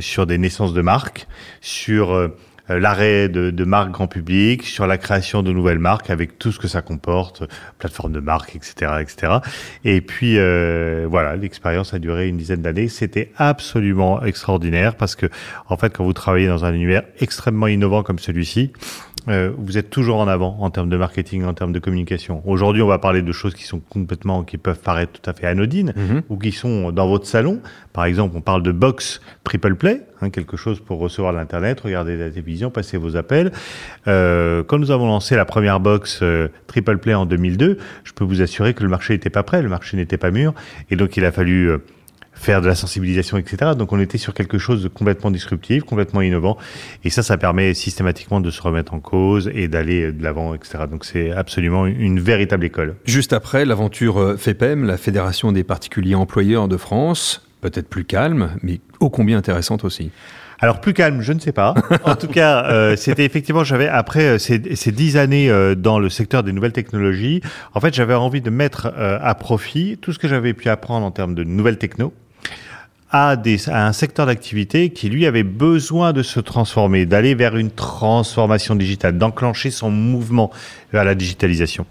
sur 0.00 0.26
des 0.26 0.38
naissances 0.38 0.72
de 0.72 0.80
marques, 0.80 1.26
sur 1.60 2.30
l'arrêt 2.78 3.28
de, 3.28 3.50
de, 3.50 3.64
marques 3.64 3.90
grand 3.90 4.06
public, 4.06 4.64
sur 4.64 4.86
la 4.86 4.98
création 4.98 5.42
de 5.42 5.52
nouvelles 5.52 5.78
marques 5.78 6.10
avec 6.10 6.38
tout 6.38 6.52
ce 6.52 6.58
que 6.58 6.68
ça 6.68 6.82
comporte, 6.82 7.42
plateforme 7.78 8.12
de 8.12 8.20
marque, 8.20 8.56
etc., 8.56 8.92
etc. 9.00 9.34
Et 9.84 10.00
puis 10.00 10.38
euh, 10.38 11.06
voilà, 11.08 11.36
l'expérience 11.36 11.94
a 11.94 11.98
duré 11.98 12.28
une 12.28 12.36
dizaine 12.36 12.62
d'années. 12.62 12.88
C'était 12.88 13.32
absolument 13.36 14.22
extraordinaire 14.22 14.96
parce 14.96 15.16
que 15.16 15.26
en 15.68 15.76
fait, 15.76 15.96
quand 15.96 16.04
vous 16.04 16.12
travaillez 16.12 16.46
dans 16.46 16.64
un 16.64 16.72
univers 16.72 17.02
extrêmement 17.20 17.66
innovant 17.66 18.02
comme 18.02 18.18
celui-ci, 18.18 18.72
euh, 19.28 19.52
vous 19.56 19.78
êtes 19.78 19.90
toujours 19.90 20.18
en 20.18 20.28
avant 20.28 20.56
en 20.60 20.70
termes 20.70 20.88
de 20.88 20.96
marketing, 20.96 21.44
en 21.44 21.54
termes 21.54 21.72
de 21.72 21.78
communication. 21.78 22.42
Aujourd'hui, 22.44 22.82
on 22.82 22.86
va 22.86 22.98
parler 22.98 23.22
de 23.22 23.32
choses 23.32 23.54
qui 23.54 23.64
sont 23.64 23.80
complètement, 23.80 24.42
qui 24.42 24.58
peuvent 24.58 24.80
paraître 24.80 25.12
tout 25.20 25.30
à 25.30 25.32
fait 25.32 25.46
anodines 25.46 25.92
mhm. 25.96 26.22
ou 26.28 26.36
qui 26.36 26.52
sont 26.52 26.92
dans 26.92 27.08
votre 27.08 27.26
salon. 27.26 27.60
Par 27.92 28.04
exemple, 28.04 28.36
on 28.36 28.40
parle 28.40 28.62
de 28.62 28.72
box 28.72 29.20
triple 29.44 29.74
play, 29.74 30.00
hein, 30.20 30.30
quelque 30.30 30.56
chose 30.56 30.80
pour 30.80 30.98
recevoir 30.98 31.32
l'internet, 31.32 31.80
regarder 31.80 32.16
la 32.16 32.30
télévision, 32.30 32.70
passer 32.70 32.96
vos 32.96 33.16
appels. 33.16 33.52
Euh, 34.08 34.62
quand 34.64 34.78
nous 34.78 34.90
avons 34.90 35.06
lancé 35.06 35.36
la 35.36 35.44
première 35.44 35.80
box 35.80 36.20
euh, 36.22 36.48
triple 36.66 36.98
play 36.98 37.14
en 37.14 37.26
2002, 37.26 37.78
je 38.04 38.12
peux 38.12 38.24
vous 38.24 38.42
assurer 38.42 38.74
que 38.74 38.82
le 38.82 38.88
marché 38.88 39.14
n'était 39.14 39.30
pas 39.30 39.42
prêt, 39.42 39.62
le 39.62 39.68
marché 39.68 39.96
n'était 39.96 40.18
pas 40.18 40.30
mûr, 40.30 40.54
et 40.90 40.96
donc 40.96 41.16
il 41.16 41.24
a 41.24 41.32
fallu 41.32 41.70
euh, 41.70 41.78
faire 42.42 42.60
de 42.60 42.66
la 42.66 42.74
sensibilisation, 42.74 43.38
etc. 43.38 43.72
Donc 43.76 43.92
on 43.92 44.00
était 44.00 44.18
sur 44.18 44.34
quelque 44.34 44.58
chose 44.58 44.82
de 44.82 44.88
complètement 44.88 45.30
disruptif, 45.30 45.84
complètement 45.84 46.20
innovant. 46.20 46.58
Et 47.04 47.10
ça, 47.10 47.22
ça 47.22 47.38
permet 47.38 47.74
systématiquement 47.74 48.40
de 48.40 48.50
se 48.50 48.60
remettre 48.60 48.94
en 48.94 49.00
cause 49.00 49.50
et 49.54 49.68
d'aller 49.68 50.12
de 50.12 50.22
l'avant, 50.22 50.54
etc. 50.54 50.84
Donc 50.90 51.04
c'est 51.04 51.30
absolument 51.30 51.86
une 51.86 52.20
véritable 52.20 52.64
école. 52.64 52.96
Juste 53.04 53.32
après, 53.32 53.64
l'aventure 53.64 54.34
FEPEM, 54.38 54.84
la 54.84 54.96
Fédération 54.96 55.52
des 55.52 55.64
particuliers 55.64 56.14
employeurs 56.14 56.68
de 56.68 56.76
France, 56.76 57.46
peut-être 57.60 57.88
plus 57.88 58.04
calme, 58.04 58.50
mais 58.62 58.80
ô 59.00 59.08
combien 59.08 59.38
intéressante 59.38 59.84
aussi. 59.84 60.10
Alors 60.62 60.80
plus 60.80 60.94
calme, 60.94 61.22
je 61.22 61.32
ne 61.32 61.40
sais 61.40 61.52
pas. 61.52 61.74
En 62.04 62.14
tout 62.14 62.28
cas, 62.28 62.64
euh, 62.66 62.94
c'était 62.94 63.24
effectivement, 63.24 63.64
j'avais 63.64 63.88
après 63.88 64.24
euh, 64.24 64.38
ces, 64.38 64.58
dix 64.58 65.16
années 65.16 65.50
euh, 65.50 65.74
dans 65.74 65.98
le 65.98 66.08
secteur 66.08 66.44
des 66.44 66.52
nouvelles 66.52 66.72
technologies, 66.72 67.40
en 67.74 67.80
fait, 67.80 67.92
j'avais 67.92 68.14
envie 68.14 68.40
de 68.40 68.50
mettre 68.50 68.92
à 68.96 69.34
profit 69.34 69.98
tout 70.00 70.12
ce 70.12 70.18
que 70.20 70.28
j'avais 70.28 70.54
pu 70.54 70.68
apprendre 70.68 71.04
en 71.04 71.10
termes 71.10 71.34
de 71.34 71.42
nouvelles 71.42 71.78
techno, 71.78 72.12
à, 73.12 73.36
des, 73.36 73.68
à 73.68 73.86
un 73.86 73.92
secteur 73.92 74.26
d'activité 74.26 74.90
qui, 74.90 75.08
lui, 75.10 75.26
avait 75.26 75.42
besoin 75.42 76.12
de 76.12 76.22
se 76.22 76.40
transformer, 76.40 77.06
d'aller 77.06 77.34
vers 77.34 77.56
une 77.56 77.70
transformation 77.70 78.74
digitale, 78.74 79.18
d'enclencher 79.18 79.70
son 79.70 79.90
mouvement 79.90 80.50
vers 80.92 81.04
la 81.04 81.14
digitalisation. 81.14 81.86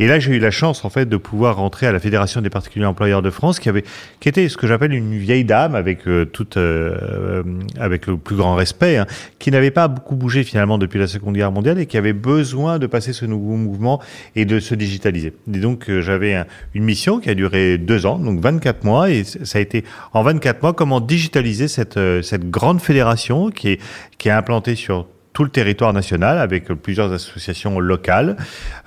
Et 0.00 0.06
là, 0.06 0.18
j'ai 0.18 0.34
eu 0.34 0.38
la 0.38 0.50
chance, 0.50 0.86
en 0.86 0.88
fait, 0.88 1.06
de 1.06 1.16
pouvoir 1.18 1.56
rentrer 1.56 1.86
à 1.86 1.92
la 1.92 2.00
Fédération 2.00 2.40
des 2.40 2.48
particuliers 2.48 2.86
employeurs 2.86 3.20
de 3.20 3.28
France, 3.28 3.60
qui 3.60 3.68
avait, 3.68 3.84
qui 4.18 4.30
était 4.30 4.48
ce 4.48 4.56
que 4.56 4.66
j'appelle 4.66 4.94
une 4.94 5.18
vieille 5.18 5.44
dame 5.44 5.74
avec 5.74 6.08
euh, 6.08 6.24
euh, 6.56 7.42
avec 7.78 8.06
le 8.06 8.16
plus 8.16 8.34
grand 8.34 8.54
respect, 8.54 8.96
hein, 8.96 9.06
qui 9.38 9.50
n'avait 9.50 9.70
pas 9.70 9.88
beaucoup 9.88 10.16
bougé 10.16 10.42
finalement 10.42 10.78
depuis 10.78 10.98
la 10.98 11.06
Seconde 11.06 11.34
Guerre 11.34 11.52
mondiale 11.52 11.78
et 11.78 11.84
qui 11.84 11.98
avait 11.98 12.14
besoin 12.14 12.78
de 12.78 12.86
passer 12.86 13.12
ce 13.12 13.26
nouveau 13.26 13.56
mouvement 13.56 14.00
et 14.36 14.46
de 14.46 14.58
se 14.58 14.74
digitaliser. 14.74 15.34
Et 15.52 15.58
donc, 15.58 15.90
euh, 15.90 16.00
j'avais 16.00 16.46
une 16.72 16.84
mission 16.84 17.20
qui 17.20 17.28
a 17.28 17.34
duré 17.34 17.76
deux 17.76 18.06
ans, 18.06 18.18
donc 18.18 18.40
24 18.40 18.84
mois, 18.84 19.10
et 19.10 19.24
ça 19.24 19.58
a 19.58 19.60
été 19.60 19.84
en 20.14 20.22
24 20.22 20.62
mois 20.62 20.72
comment 20.72 21.00
digitaliser 21.00 21.68
cette, 21.68 22.00
cette 22.22 22.48
grande 22.48 22.80
fédération 22.80 23.50
qui 23.50 23.72
est, 23.72 23.80
qui 24.16 24.28
est 24.28 24.32
implantée 24.32 24.76
sur 24.76 25.06
tout 25.32 25.44
le 25.44 25.50
territoire 25.50 25.92
national 25.92 26.38
avec 26.38 26.66
plusieurs 26.66 27.12
associations 27.12 27.78
locales, 27.78 28.36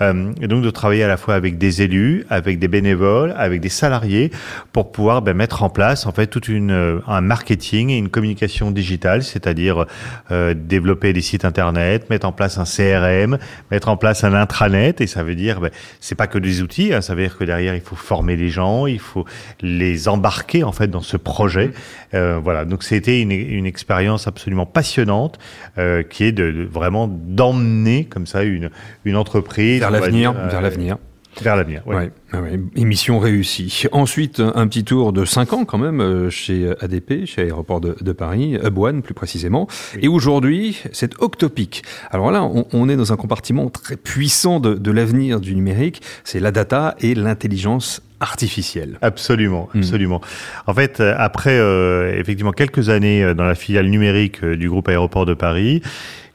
euh, 0.01 0.31
et 0.41 0.47
donc 0.47 0.63
de 0.63 0.69
travailler 0.69 1.03
à 1.03 1.07
la 1.07 1.17
fois 1.17 1.35
avec 1.35 1.57
des 1.57 1.81
élus, 1.81 2.25
avec 2.29 2.59
des 2.59 2.67
bénévoles, 2.67 3.33
avec 3.37 3.61
des 3.61 3.69
salariés, 3.69 4.31
pour 4.71 4.91
pouvoir 4.91 5.21
ben, 5.21 5.35
mettre 5.35 5.63
en 5.63 5.69
place 5.69 6.05
en 6.05 6.11
fait 6.11 6.27
toute 6.27 6.47
une 6.47 6.71
euh, 6.71 6.99
un 7.07 7.21
marketing 7.21 7.89
et 7.89 7.97
une 7.97 8.09
communication 8.09 8.71
digitale, 8.71 9.23
c'est-à-dire 9.23 9.85
euh, 10.31 10.53
développer 10.53 11.13
des 11.13 11.21
sites 11.21 11.45
internet, 11.45 12.09
mettre 12.09 12.27
en 12.27 12.31
place 12.31 12.57
un 12.57 12.65
CRM, 12.65 13.37
mettre 13.71 13.87
en 13.89 13.97
place 13.97 14.23
un 14.23 14.33
intranet, 14.33 14.99
et 14.99 15.07
ça 15.07 15.23
veut 15.23 15.35
dire 15.35 15.61
ben, 15.61 15.71
c'est 15.99 16.15
pas 16.15 16.27
que 16.27 16.39
des 16.39 16.61
outils, 16.61 16.93
hein, 16.93 17.01
ça 17.01 17.15
veut 17.15 17.23
dire 17.23 17.37
que 17.37 17.45
derrière 17.45 17.75
il 17.75 17.81
faut 17.81 17.95
former 17.95 18.35
les 18.35 18.49
gens, 18.49 18.85
il 18.85 18.99
faut 18.99 19.25
les 19.61 20.07
embarquer 20.07 20.63
en 20.63 20.71
fait 20.71 20.87
dans 20.87 21.01
ce 21.01 21.17
projet. 21.17 21.71
Euh, 22.13 22.39
voilà, 22.43 22.65
donc 22.65 22.83
c'était 22.83 23.21
une, 23.21 23.31
une 23.31 23.65
expérience 23.65 24.27
absolument 24.27 24.65
passionnante 24.65 25.39
euh, 25.77 26.03
qui 26.03 26.25
est 26.25 26.32
de, 26.33 26.67
vraiment 26.69 27.07
d'emmener 27.07 28.05
comme 28.05 28.25
ça 28.25 28.43
une, 28.43 28.69
une 29.05 29.15
entreprise 29.15 29.79
vers 29.79 29.91
l'avenir, 29.91 30.33
vers 30.33 30.61
l'avenir. 30.61 30.97
Vers 31.41 31.55
l'avenir, 31.55 31.81
oui. 31.85 31.95
Ouais, 31.95 32.11
ouais, 32.33 32.59
émission 32.75 33.17
réussie. 33.17 33.85
Ensuite, 33.91 34.39
un 34.39 34.67
petit 34.67 34.83
tour 34.83 35.13
de 35.13 35.25
5 35.25 35.53
ans 35.53 35.65
quand 35.65 35.77
même 35.77 35.99
euh, 35.99 36.29
chez 36.29 36.71
ADP, 36.79 37.25
chez 37.25 37.41
Aéroport 37.41 37.81
de, 37.81 37.95
de 37.99 38.11
Paris, 38.11 38.57
Hub 38.63 38.77
One 38.77 39.01
plus 39.01 39.15
précisément. 39.15 39.67
Oui. 39.95 40.01
Et 40.03 40.07
aujourd'hui, 40.07 40.79
c'est 40.91 41.19
Octopic. 41.19 41.83
Alors 42.11 42.29
là, 42.31 42.43
on, 42.43 42.65
on, 42.71 42.87
est 42.87 42.95
dans 42.95 43.11
un 43.13 43.15
compartiment 43.15 43.69
très 43.69 43.95
puissant 43.95 44.59
de, 44.59 44.75
de 44.75 44.91
l'avenir 44.91 45.39
du 45.39 45.55
numérique, 45.55 46.01
c'est 46.23 46.39
la 46.39 46.51
data 46.51 46.95
et 46.99 47.15
l'intelligence 47.15 48.03
artificielle. 48.19 48.99
Absolument, 49.01 49.69
absolument. 49.75 50.19
Mmh. 50.19 50.69
En 50.69 50.73
fait, 50.73 50.99
après 51.01 51.57
euh, 51.57 52.17
effectivement 52.17 52.51
quelques 52.51 52.89
années 52.89 53.33
dans 53.33 53.43
la 53.43 53.55
filiale 53.55 53.87
numérique 53.87 54.45
du 54.45 54.69
groupe 54.69 54.87
Aéroport 54.87 55.25
de 55.25 55.33
Paris, 55.33 55.81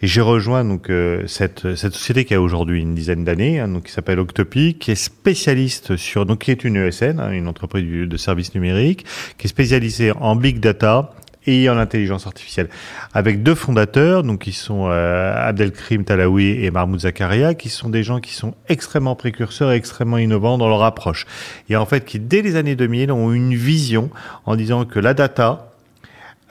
et 0.00 0.06
j'ai 0.06 0.20
rejoint 0.20 0.64
donc 0.64 0.90
euh, 0.90 1.26
cette, 1.26 1.74
cette 1.74 1.94
société 1.94 2.24
qui 2.24 2.34
a 2.34 2.40
aujourd'hui 2.40 2.80
une 2.80 2.94
dizaine 2.94 3.24
d'années, 3.24 3.58
hein, 3.58 3.68
donc 3.68 3.84
qui 3.84 3.92
s'appelle 3.92 4.20
Octopic, 4.20 4.78
qui 4.78 4.92
est 4.92 4.94
spécialiste 4.94 5.96
sur 5.96 6.24
donc 6.24 6.40
qui 6.40 6.50
est 6.52 6.62
une 6.62 6.76
ESN, 6.76 7.18
hein, 7.18 7.32
une 7.32 7.48
entreprise 7.48 8.08
de 8.08 8.16
services 8.16 8.54
numériques, 8.54 9.04
qui 9.38 9.46
est 9.46 9.50
spécialisée 9.50 10.12
en 10.12 10.36
big 10.36 10.60
data 10.60 11.14
et 11.46 11.68
en 11.68 11.78
intelligence 11.78 12.26
artificielle, 12.26 12.68
avec 13.14 13.42
deux 13.42 13.54
fondateurs, 13.54 14.22
donc 14.22 14.42
qui 14.42 14.52
sont 14.52 14.88
euh, 14.88 15.48
Abdelkrim 15.48 16.04
Talaoui 16.04 16.64
et 16.64 16.70
Mahmoud 16.70 17.00
Zakaria, 17.00 17.54
qui 17.54 17.68
sont 17.68 17.88
des 17.88 18.02
gens 18.02 18.20
qui 18.20 18.34
sont 18.34 18.54
extrêmement 18.68 19.16
précurseurs 19.16 19.72
et 19.72 19.76
extrêmement 19.76 20.18
innovants 20.18 20.58
dans 20.58 20.68
leur 20.68 20.82
approche, 20.82 21.26
et 21.68 21.76
en 21.76 21.86
fait 21.86 22.04
qui 22.04 22.20
dès 22.20 22.42
les 22.42 22.54
années 22.54 22.76
2000 22.76 23.10
ont 23.10 23.32
une 23.32 23.54
vision 23.54 24.10
en 24.44 24.54
disant 24.56 24.84
que 24.84 25.00
la 25.00 25.14
data 25.14 25.67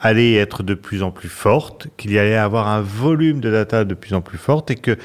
allait 0.00 0.34
être 0.34 0.62
de 0.62 0.74
plus 0.74 1.02
en 1.02 1.10
plus 1.10 1.28
forte, 1.28 1.88
qu'il 1.96 2.12
y 2.12 2.18
allait 2.18 2.36
avoir 2.36 2.68
un 2.68 2.80
volume 2.80 3.40
de 3.40 3.50
data 3.50 3.84
de 3.84 3.94
plus 3.94 4.14
en 4.14 4.20
plus 4.20 4.38
forte 4.38 4.70
et 4.70 4.76
que 4.76 4.96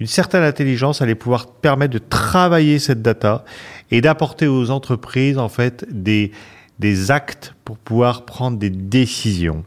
une 0.00 0.06
certaine 0.06 0.42
intelligence 0.42 1.00
allait 1.00 1.14
pouvoir 1.14 1.46
permettre 1.46 1.92
de 1.92 1.98
travailler 1.98 2.78
cette 2.78 3.02
data 3.02 3.44
et 3.90 4.00
d'apporter 4.00 4.48
aux 4.48 4.70
entreprises 4.70 5.38
en 5.38 5.48
fait 5.48 5.86
des 5.90 6.32
des 6.78 7.10
actes 7.10 7.54
pour 7.64 7.78
pouvoir 7.78 8.24
prendre 8.24 8.58
des 8.58 8.70
décisions. 8.70 9.64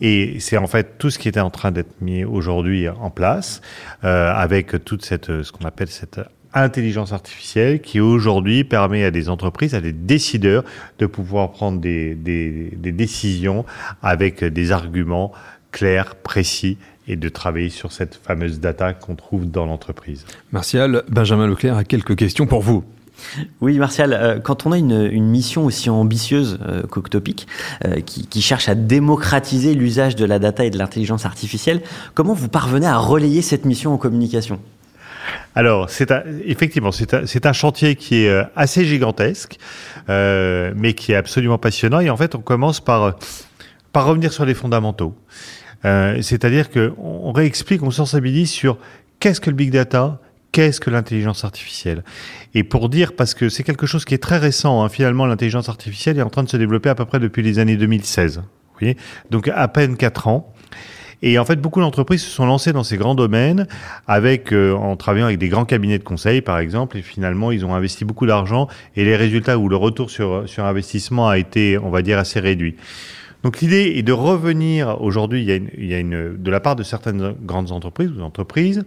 Et 0.00 0.38
c'est 0.40 0.58
en 0.58 0.66
fait 0.66 0.98
tout 0.98 1.10
ce 1.10 1.18
qui 1.18 1.28
était 1.28 1.40
en 1.40 1.50
train 1.50 1.72
d'être 1.72 2.00
mis 2.00 2.24
aujourd'hui 2.24 2.88
en 2.88 3.10
place, 3.10 3.62
euh, 4.04 4.30
avec 4.32 4.84
toute 4.84 5.04
cette, 5.04 5.42
ce 5.42 5.50
qu'on 5.50 5.64
appelle 5.64 5.88
cette 5.88 6.20
intelligence 6.62 7.12
artificielle 7.12 7.80
qui 7.80 8.00
aujourd'hui 8.00 8.64
permet 8.64 9.04
à 9.04 9.10
des 9.10 9.28
entreprises, 9.28 9.74
à 9.74 9.80
des 9.80 9.92
décideurs 9.92 10.64
de 10.98 11.06
pouvoir 11.06 11.52
prendre 11.52 11.80
des, 11.80 12.14
des, 12.14 12.72
des 12.76 12.92
décisions 12.92 13.64
avec 14.02 14.42
des 14.42 14.72
arguments 14.72 15.32
clairs, 15.70 16.14
précis 16.16 16.78
et 17.08 17.16
de 17.16 17.28
travailler 17.28 17.68
sur 17.68 17.92
cette 17.92 18.14
fameuse 18.14 18.60
data 18.60 18.92
qu'on 18.92 19.14
trouve 19.14 19.50
dans 19.50 19.66
l'entreprise. 19.66 20.24
Martial, 20.52 21.04
Benjamin 21.08 21.46
Leclerc 21.46 21.76
a 21.76 21.84
quelques 21.84 22.16
questions 22.16 22.46
pour 22.46 22.62
vous. 22.62 22.84
Oui, 23.60 23.78
Martial, 23.78 24.12
euh, 24.12 24.38
quand 24.38 24.66
on 24.66 24.72
a 24.72 24.78
une, 24.78 25.08
une 25.10 25.28
mission 25.28 25.64
aussi 25.64 25.88
ambitieuse 25.88 26.58
euh, 26.66 26.82
qu'Octopic, 26.82 27.46
euh, 27.84 28.00
qui, 28.00 28.26
qui, 28.26 28.42
cherche 28.42 28.68
à 28.68 28.74
démocratiser 28.74 29.74
l'usage 29.74 30.16
de 30.16 30.24
la 30.24 30.38
data 30.38 30.64
et 30.64 30.70
de 30.70 30.78
l'intelligence 30.78 31.24
artificielle, 31.24 31.80
comment 32.14 32.34
vous 32.34 32.48
parvenez 32.48 32.86
à 32.86 32.98
relayer 32.98 33.40
cette 33.40 33.64
mission 33.64 33.94
en 33.94 33.96
communication? 33.96 34.60
Alors, 35.54 35.88
c'est 35.88 36.12
effectivement, 36.44 36.92
c'est 36.92 37.46
un, 37.46 37.52
chantier 37.52 37.96
qui 37.96 38.24
est 38.24 38.42
assez 38.54 38.84
gigantesque, 38.84 39.58
euh, 40.08 40.72
mais 40.76 40.92
qui 40.92 41.12
est 41.12 41.16
absolument 41.16 41.58
passionnant. 41.58 42.00
Et 42.00 42.10
en 42.10 42.16
fait, 42.16 42.34
on 42.34 42.40
commence 42.40 42.80
par, 42.80 43.16
par 43.92 44.06
revenir 44.06 44.32
sur 44.32 44.44
les 44.44 44.54
fondamentaux. 44.54 45.16
Euh, 45.84 46.20
C'est-à-dire 46.20 46.70
qu'on 46.70 46.94
on 46.98 47.32
réexplique, 47.32 47.82
on 47.82 47.90
sensibilise 47.90 48.50
sur 48.50 48.78
qu'est-ce 49.18 49.40
que 49.40 49.50
le 49.50 49.56
big 49.56 49.70
data, 49.70 50.20
qu'est-ce 50.52 50.80
que 50.80 50.90
l'intelligence 50.90 51.44
artificielle 51.44 52.04
Et 52.54 52.62
pour 52.62 52.88
dire, 52.88 53.14
parce 53.14 53.34
que 53.34 53.48
c'est 53.48 53.62
quelque 53.62 53.86
chose 53.86 54.04
qui 54.04 54.14
est 54.14 54.22
très 54.22 54.38
récent, 54.38 54.84
hein, 54.84 54.88
finalement, 54.88 55.26
l'intelligence 55.26 55.68
artificielle 55.68 56.18
est 56.18 56.22
en 56.22 56.30
train 56.30 56.42
de 56.44 56.48
se 56.48 56.56
développer 56.56 56.88
à 56.88 56.94
peu 56.94 57.04
près 57.04 57.18
depuis 57.18 57.42
les 57.42 57.58
années 57.58 57.76
2016. 57.76 58.38
Vous 58.38 58.44
voyez 58.78 58.96
Donc 59.30 59.48
à 59.48 59.68
peine 59.68 59.96
4 59.96 60.28
ans. 60.28 60.52
Et 61.22 61.38
en 61.38 61.44
fait, 61.44 61.56
beaucoup 61.56 61.80
d'entreprises 61.80 62.22
se 62.22 62.30
sont 62.30 62.46
lancées 62.46 62.72
dans 62.72 62.84
ces 62.84 62.96
grands 62.96 63.14
domaines 63.14 63.66
avec, 64.06 64.52
euh, 64.52 64.74
en 64.74 64.96
travaillant 64.96 65.26
avec 65.26 65.38
des 65.38 65.48
grands 65.48 65.64
cabinets 65.64 65.98
de 65.98 66.04
conseil, 66.04 66.40
par 66.40 66.58
exemple, 66.58 66.98
et 66.98 67.02
finalement, 67.02 67.52
ils 67.52 67.64
ont 67.64 67.74
investi 67.74 68.04
beaucoup 68.04 68.26
d'argent 68.26 68.68
et 68.96 69.04
les 69.04 69.16
résultats 69.16 69.58
ou 69.58 69.68
le 69.68 69.76
retour 69.76 70.10
sur, 70.10 70.48
sur 70.48 70.64
investissement 70.64 71.28
a 71.28 71.38
été, 71.38 71.78
on 71.78 71.90
va 71.90 72.02
dire, 72.02 72.18
assez 72.18 72.40
réduit. 72.40 72.76
Donc 73.42 73.60
l'idée 73.60 73.94
est 73.96 74.02
de 74.02 74.12
revenir, 74.12 75.00
aujourd'hui, 75.00 75.40
il 75.42 75.46
y 75.46 75.52
a, 75.52 75.56
une, 75.56 75.70
il 75.78 75.86
y 75.86 75.94
a 75.94 75.98
une, 75.98 76.36
de 76.36 76.50
la 76.50 76.60
part 76.60 76.74
de 76.74 76.82
certaines 76.82 77.34
grandes 77.42 77.70
entreprises 77.70 78.10
ou 78.10 78.22
entreprises, 78.22 78.84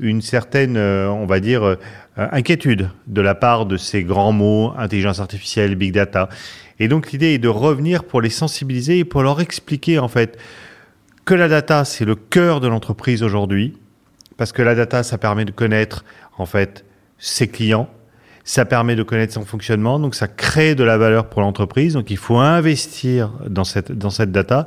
une 0.00 0.22
certaine, 0.22 0.76
euh, 0.76 1.08
on 1.08 1.26
va 1.26 1.40
dire, 1.40 1.62
euh, 1.62 1.76
inquiétude 2.16 2.90
de 3.06 3.20
la 3.20 3.34
part 3.34 3.66
de 3.66 3.76
ces 3.76 4.02
grands 4.02 4.32
mots, 4.32 4.72
intelligence 4.76 5.20
artificielle, 5.20 5.74
big 5.74 5.92
data. 5.92 6.28
Et 6.80 6.88
donc 6.88 7.12
l'idée 7.12 7.34
est 7.34 7.38
de 7.38 7.48
revenir 7.48 8.04
pour 8.04 8.20
les 8.20 8.30
sensibiliser 8.30 8.98
et 8.98 9.04
pour 9.04 9.22
leur 9.22 9.40
expliquer 9.40 9.98
en 9.98 10.08
fait 10.08 10.38
que 11.26 11.34
la 11.34 11.48
data, 11.48 11.84
c'est 11.84 12.06
le 12.06 12.14
cœur 12.14 12.60
de 12.60 12.68
l'entreprise 12.68 13.22
aujourd'hui, 13.22 13.76
parce 14.38 14.52
que 14.52 14.62
la 14.62 14.74
data, 14.74 15.02
ça 15.02 15.18
permet 15.18 15.44
de 15.44 15.50
connaître, 15.50 16.04
en 16.38 16.46
fait, 16.46 16.84
ses 17.18 17.48
clients, 17.48 17.90
ça 18.44 18.64
permet 18.64 18.94
de 18.94 19.02
connaître 19.02 19.34
son 19.34 19.44
fonctionnement, 19.44 19.98
donc 19.98 20.14
ça 20.14 20.28
crée 20.28 20.76
de 20.76 20.84
la 20.84 20.96
valeur 20.96 21.28
pour 21.28 21.42
l'entreprise, 21.42 21.94
donc 21.94 22.10
il 22.10 22.16
faut 22.16 22.38
investir 22.38 23.32
dans 23.48 23.64
cette, 23.64 23.90
dans 23.90 24.10
cette 24.10 24.30
data. 24.30 24.66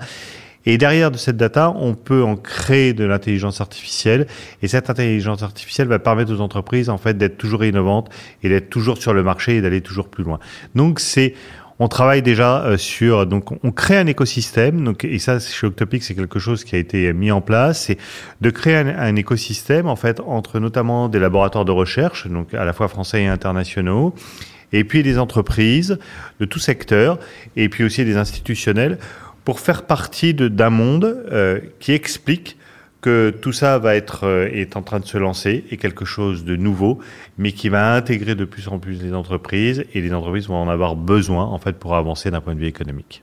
Et 0.66 0.78
derrière 0.78 1.10
de 1.10 1.18
cette 1.18 1.38
data, 1.38 1.74
on 1.78 1.96
peut 1.96 2.22
en 2.22 2.36
créer 2.36 2.94
de 2.94 3.06
l'intelligence 3.06 3.62
artificielle. 3.62 4.28
Et 4.62 4.68
cette 4.68 4.90
intelligence 4.90 5.42
artificielle 5.42 5.88
va 5.88 6.00
permettre 6.00 6.34
aux 6.34 6.42
entreprises, 6.42 6.90
en 6.90 6.98
fait, 6.98 7.18
d'être 7.18 7.38
toujours 7.38 7.64
innovantes 7.64 8.10
et 8.44 8.50
d'être 8.50 8.70
toujours 8.70 8.98
sur 8.98 9.14
le 9.14 9.24
marché 9.24 9.56
et 9.56 9.62
d'aller 9.62 9.82
toujours 9.82 10.10
plus 10.10 10.26
loin. 10.26 10.40
Donc, 10.76 11.00
c'est, 11.00 11.34
on 11.80 11.88
travaille 11.88 12.22
déjà 12.22 12.64
euh, 12.64 12.78
sur, 12.78 13.26
donc 13.26 13.52
on 13.64 13.72
crée 13.72 13.98
un 13.98 14.06
écosystème, 14.06 14.84
donc, 14.84 15.06
et 15.06 15.18
ça 15.18 15.40
chez 15.40 15.66
Octopic 15.66 16.04
c'est 16.04 16.14
quelque 16.14 16.38
chose 16.38 16.64
qui 16.64 16.76
a 16.76 16.78
été 16.78 17.12
mis 17.14 17.32
en 17.32 17.42
place, 17.42 17.86
c'est 17.86 17.98
de 18.42 18.50
créer 18.50 18.76
un, 18.76 19.16
écosystème 19.16 19.88
en 19.88 19.96
fait 19.96 20.20
entre 20.20 20.60
notamment 20.60 21.10
des 21.10 21.20
laboratoires 21.20 21.66
de 21.66 21.72
recherche, 21.72 22.28
donc 22.28 22.54
à 22.54 22.66
la 22.66 22.74
fois 22.74 22.90
français 22.90 23.24
et 23.24 23.28
internationaux, 23.28 24.14
et 24.74 24.84
puis 24.84 25.02
des 25.02 25.18
entreprises 25.18 25.98
de 26.40 26.46
tout 26.46 26.60
secteur, 26.60 27.18
et 27.56 27.70
puis 27.70 27.84
aussi 27.84 28.06
des 28.06 28.18
institutionnels, 28.18 29.00
pour 29.46 29.60
faire 29.60 29.84
partie 29.84 30.34
d'un 30.34 30.70
monde 30.70 31.26
euh, 31.32 31.60
qui 31.80 31.94
explique 31.94 32.58
que 33.02 33.30
tout 33.30 33.54
ça 33.54 33.80
va 33.80 33.96
être 33.96 34.26
euh, 34.26 34.50
est 34.52 34.76
en 34.76 34.82
train 34.82 35.00
de 35.00 35.06
se 35.06 35.18
lancer 35.18 35.64
et 35.72 35.78
quelque 35.78 36.06
chose 36.06 36.44
de 36.44 36.56
nouveau, 36.56 37.00
mais 37.38 37.52
qui 37.54 37.70
va 37.70 37.96
intégrer 37.96 38.36
de 38.36 38.46
plus 38.46 38.68
en 38.68 38.80
plus 38.80 39.02
les 39.02 39.14
entreprises 39.14 39.86
et 39.94 40.02
les 40.02 40.14
entreprises 40.14 40.48
vont 40.48 40.58
en 40.58 40.68
avoir 40.68 40.96
besoin 40.96 41.46
en 41.46 41.58
fait 41.58 41.74
pour 41.74 41.96
avancer 41.96 42.30
d'un 42.32 42.42
point 42.42 42.56
de 42.56 42.60
vue 42.60 42.68
économique. 42.68 43.22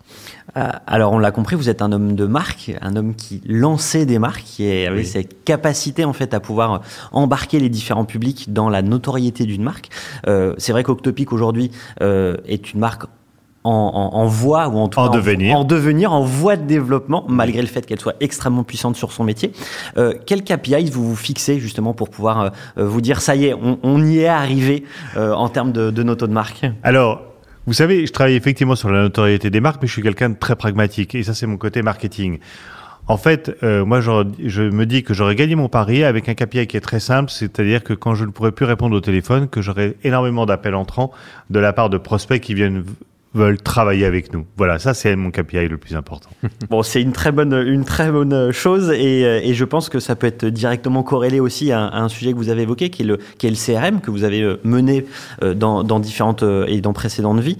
Euh, 0.56 0.68
alors 0.86 1.12
on 1.12 1.18
l'a 1.18 1.30
compris, 1.30 1.56
vous 1.56 1.68
êtes 1.68 1.82
un 1.82 1.92
homme 1.92 2.14
de 2.14 2.24
marque, 2.26 2.72
un 2.80 2.96
homme 2.96 3.14
qui 3.14 3.42
lançait 3.46 4.06
des 4.06 4.18
marques, 4.18 4.44
qui 4.44 4.86
avait 4.86 4.98
oui. 4.98 5.06
cette 5.06 5.44
capacité 5.44 6.04
en 6.04 6.12
fait 6.12 6.32
à 6.32 6.40
pouvoir 6.40 6.82
embarquer 7.12 7.60
les 7.60 7.68
différents 7.68 8.06
publics 8.06 8.52
dans 8.52 8.68
la 8.68 8.82
notoriété 8.82 9.44
d'une 9.44 9.62
marque. 9.62 9.90
Euh, 10.26 10.54
C'est 10.58 10.72
vrai 10.72 10.84
qu'Octopic 10.84 11.32
aujourd'hui 11.32 11.70
euh, 12.00 12.36
est 12.46 12.72
une 12.72 12.80
marque 12.80 13.04
en, 13.66 13.90
en, 13.94 14.14
en, 14.14 14.26
voie 14.26 14.68
ou 14.68 14.78
en 14.78 14.88
en 14.96 15.08
devenir. 15.08 15.56
En, 15.56 15.60
en, 15.60 15.64
devenir, 15.64 16.12
en 16.12 16.22
voie 16.22 16.56
de 16.56 16.64
développement, 16.64 17.24
malgré 17.28 17.60
le 17.60 17.66
fait 17.66 17.84
qu'elle 17.84 18.00
soit 18.00 18.16
extrêmement 18.20 18.64
puissante 18.64 18.96
sur 18.96 19.12
son 19.12 19.24
métier. 19.24 19.52
Euh, 19.96 20.14
quel 20.26 20.44
KPI 20.44 20.90
vous 20.90 21.08
vous 21.08 21.16
fixez 21.16 21.58
justement 21.58 21.92
pour 21.92 22.08
pouvoir 22.08 22.52
euh, 22.78 22.86
vous 22.86 23.00
dire 23.00 23.20
ça 23.20 23.34
y 23.34 23.46
est, 23.46 23.54
on, 23.54 23.78
on 23.82 24.04
y 24.04 24.20
est 24.20 24.28
arrivé 24.28 24.84
euh, 25.16 25.32
en 25.32 25.48
termes 25.48 25.72
de, 25.72 25.90
de 25.90 26.02
noto 26.02 26.26
de 26.26 26.32
marque? 26.32 26.64
Alors. 26.82 27.22
Vous 27.68 27.72
savez, 27.72 28.06
je 28.06 28.12
travaille 28.12 28.36
effectivement 28.36 28.76
sur 28.76 28.90
la 28.92 29.02
notoriété 29.02 29.50
des 29.50 29.58
marques, 29.58 29.82
mais 29.82 29.88
je 29.88 29.92
suis 29.92 30.02
quelqu'un 30.02 30.30
de 30.30 30.36
très 30.36 30.54
pragmatique, 30.54 31.16
et 31.16 31.24
ça 31.24 31.34
c'est 31.34 31.48
mon 31.48 31.56
côté 31.56 31.82
marketing. 31.82 32.38
En 33.08 33.16
fait, 33.16 33.56
euh, 33.62 33.84
moi, 33.84 34.00
je, 34.00 34.10
je, 34.44 34.62
me 34.62 34.84
dis 34.84 35.04
que 35.04 35.14
j'aurais 35.14 35.36
gagné 35.36 35.54
mon 35.54 35.68
pari 35.68 36.02
avec 36.02 36.28
un 36.28 36.34
KPI 36.34 36.66
qui 36.66 36.76
est 36.76 36.80
très 36.80 36.98
simple, 36.98 37.30
c'est-à-dire 37.30 37.84
que 37.84 37.92
quand 37.92 38.14
je 38.14 38.24
ne 38.24 38.30
pourrais 38.30 38.50
plus 38.50 38.66
répondre 38.66 38.96
au 38.96 39.00
téléphone, 39.00 39.48
que 39.48 39.62
j'aurais 39.62 39.94
énormément 40.02 40.44
d'appels 40.44 40.74
entrants 40.74 41.12
de 41.50 41.60
la 41.60 41.72
part 41.72 41.88
de 41.88 41.98
prospects 41.98 42.40
qui 42.40 42.54
viennent 42.54 42.84
veulent 43.36 43.60
travailler 43.60 44.04
avec 44.04 44.32
nous. 44.32 44.46
Voilà, 44.56 44.78
ça 44.78 44.94
c'est 44.94 45.14
mon 45.16 45.30
KPI 45.30 45.68
le 45.68 45.76
plus 45.76 45.94
important. 45.94 46.30
bon, 46.70 46.82
c'est 46.82 47.02
une 47.02 47.12
très 47.12 47.32
bonne, 47.32 47.54
une 47.54 47.84
très 47.84 48.10
bonne 48.10 48.52
chose 48.52 48.90
et, 48.90 49.48
et, 49.48 49.54
je 49.54 49.64
pense 49.64 49.88
que 49.88 50.00
ça 50.00 50.16
peut 50.16 50.26
être 50.26 50.46
directement 50.46 51.02
corrélé 51.02 51.40
aussi 51.40 51.72
à, 51.72 51.80
un 51.94 52.08
sujet 52.08 52.32
que 52.32 52.36
vous 52.38 52.48
avez 52.48 52.62
évoqué, 52.62 52.90
qui 52.90 53.02
est 53.02 53.06
le, 53.06 53.18
qui 53.38 53.46
est 53.46 53.50
le 53.50 53.56
CRM 53.56 54.00
que 54.00 54.10
vous 54.10 54.24
avez 54.24 54.56
mené 54.64 55.06
dans, 55.54 55.82
dans 55.82 56.00
différentes 56.00 56.44
et 56.66 56.80
dans 56.80 56.92
précédentes 56.92 57.40
vies. 57.40 57.58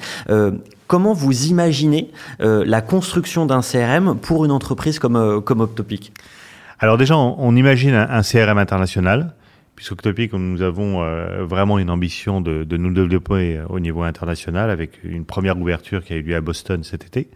Comment 0.86 1.14
vous 1.14 1.46
imaginez 1.46 2.10
la 2.40 2.80
construction 2.80 3.46
d'un 3.46 3.60
CRM 3.60 4.16
pour 4.18 4.44
une 4.44 4.50
entreprise 4.50 4.98
comme, 4.98 5.40
comme 5.42 5.60
Optopic? 5.60 6.12
Alors 6.78 6.98
déjà, 6.98 7.16
on, 7.16 7.56
imagine 7.56 7.94
un, 7.94 8.08
un 8.10 8.22
CRM 8.22 8.58
international 8.58 9.32
puisque 9.76 10.32
nous 10.32 10.62
avons 10.62 11.02
euh, 11.02 11.44
vraiment 11.44 11.78
une 11.78 11.90
ambition 11.90 12.40
de, 12.40 12.64
nous 12.76 12.92
développer 12.92 13.60
au 13.68 13.78
niveau 13.78 14.02
international 14.02 14.70
avec 14.70 15.04
une 15.04 15.24
première 15.24 15.58
ouverture 15.58 16.02
qui 16.02 16.14
a 16.14 16.16
eu 16.16 16.22
lieu 16.22 16.34
à 16.34 16.40
Boston 16.40 16.82
cet 16.82 17.04
été. 17.04 17.28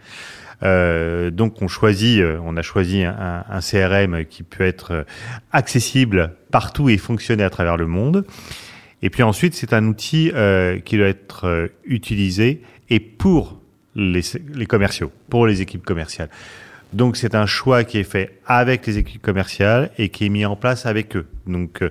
Euh, 0.62 1.30
donc 1.30 1.62
on 1.62 1.68
choisit, 1.68 2.20
euh, 2.20 2.38
on 2.44 2.56
a 2.56 2.62
choisi 2.62 3.02
un, 3.04 3.60
CRM 3.60 4.24
qui 4.26 4.42
peut 4.42 4.64
être 4.64 5.06
accessible 5.52 6.34
partout 6.50 6.88
et 6.88 6.98
fonctionner 6.98 7.44
à 7.44 7.50
travers 7.50 7.76
le 7.76 7.86
monde. 7.86 8.24
Et 9.02 9.08
puis 9.08 9.22
ensuite, 9.22 9.54
c'est 9.54 9.72
un 9.72 9.86
outil 9.86 10.30
euh, 10.34 10.78
qui 10.78 10.98
doit 10.98 11.06
être 11.06 11.70
utilisé 11.84 12.62
et 12.90 13.00
pour 13.00 13.58
les 13.96 14.66
commerciaux, 14.68 15.10
pour 15.28 15.46
les 15.46 15.62
équipes 15.62 15.84
commerciales. 15.84 16.28
Donc 16.92 17.16
c'est 17.16 17.34
un 17.36 17.46
choix 17.46 17.84
qui 17.84 17.98
est 17.98 18.04
fait 18.04 18.40
avec 18.46 18.86
les 18.86 18.98
équipes 18.98 19.22
commerciales 19.22 19.90
et 19.96 20.08
qui 20.08 20.26
est 20.26 20.28
mis 20.28 20.44
en 20.44 20.56
place 20.56 20.86
avec 20.86 21.16
eux. 21.16 21.26
Donc 21.46 21.84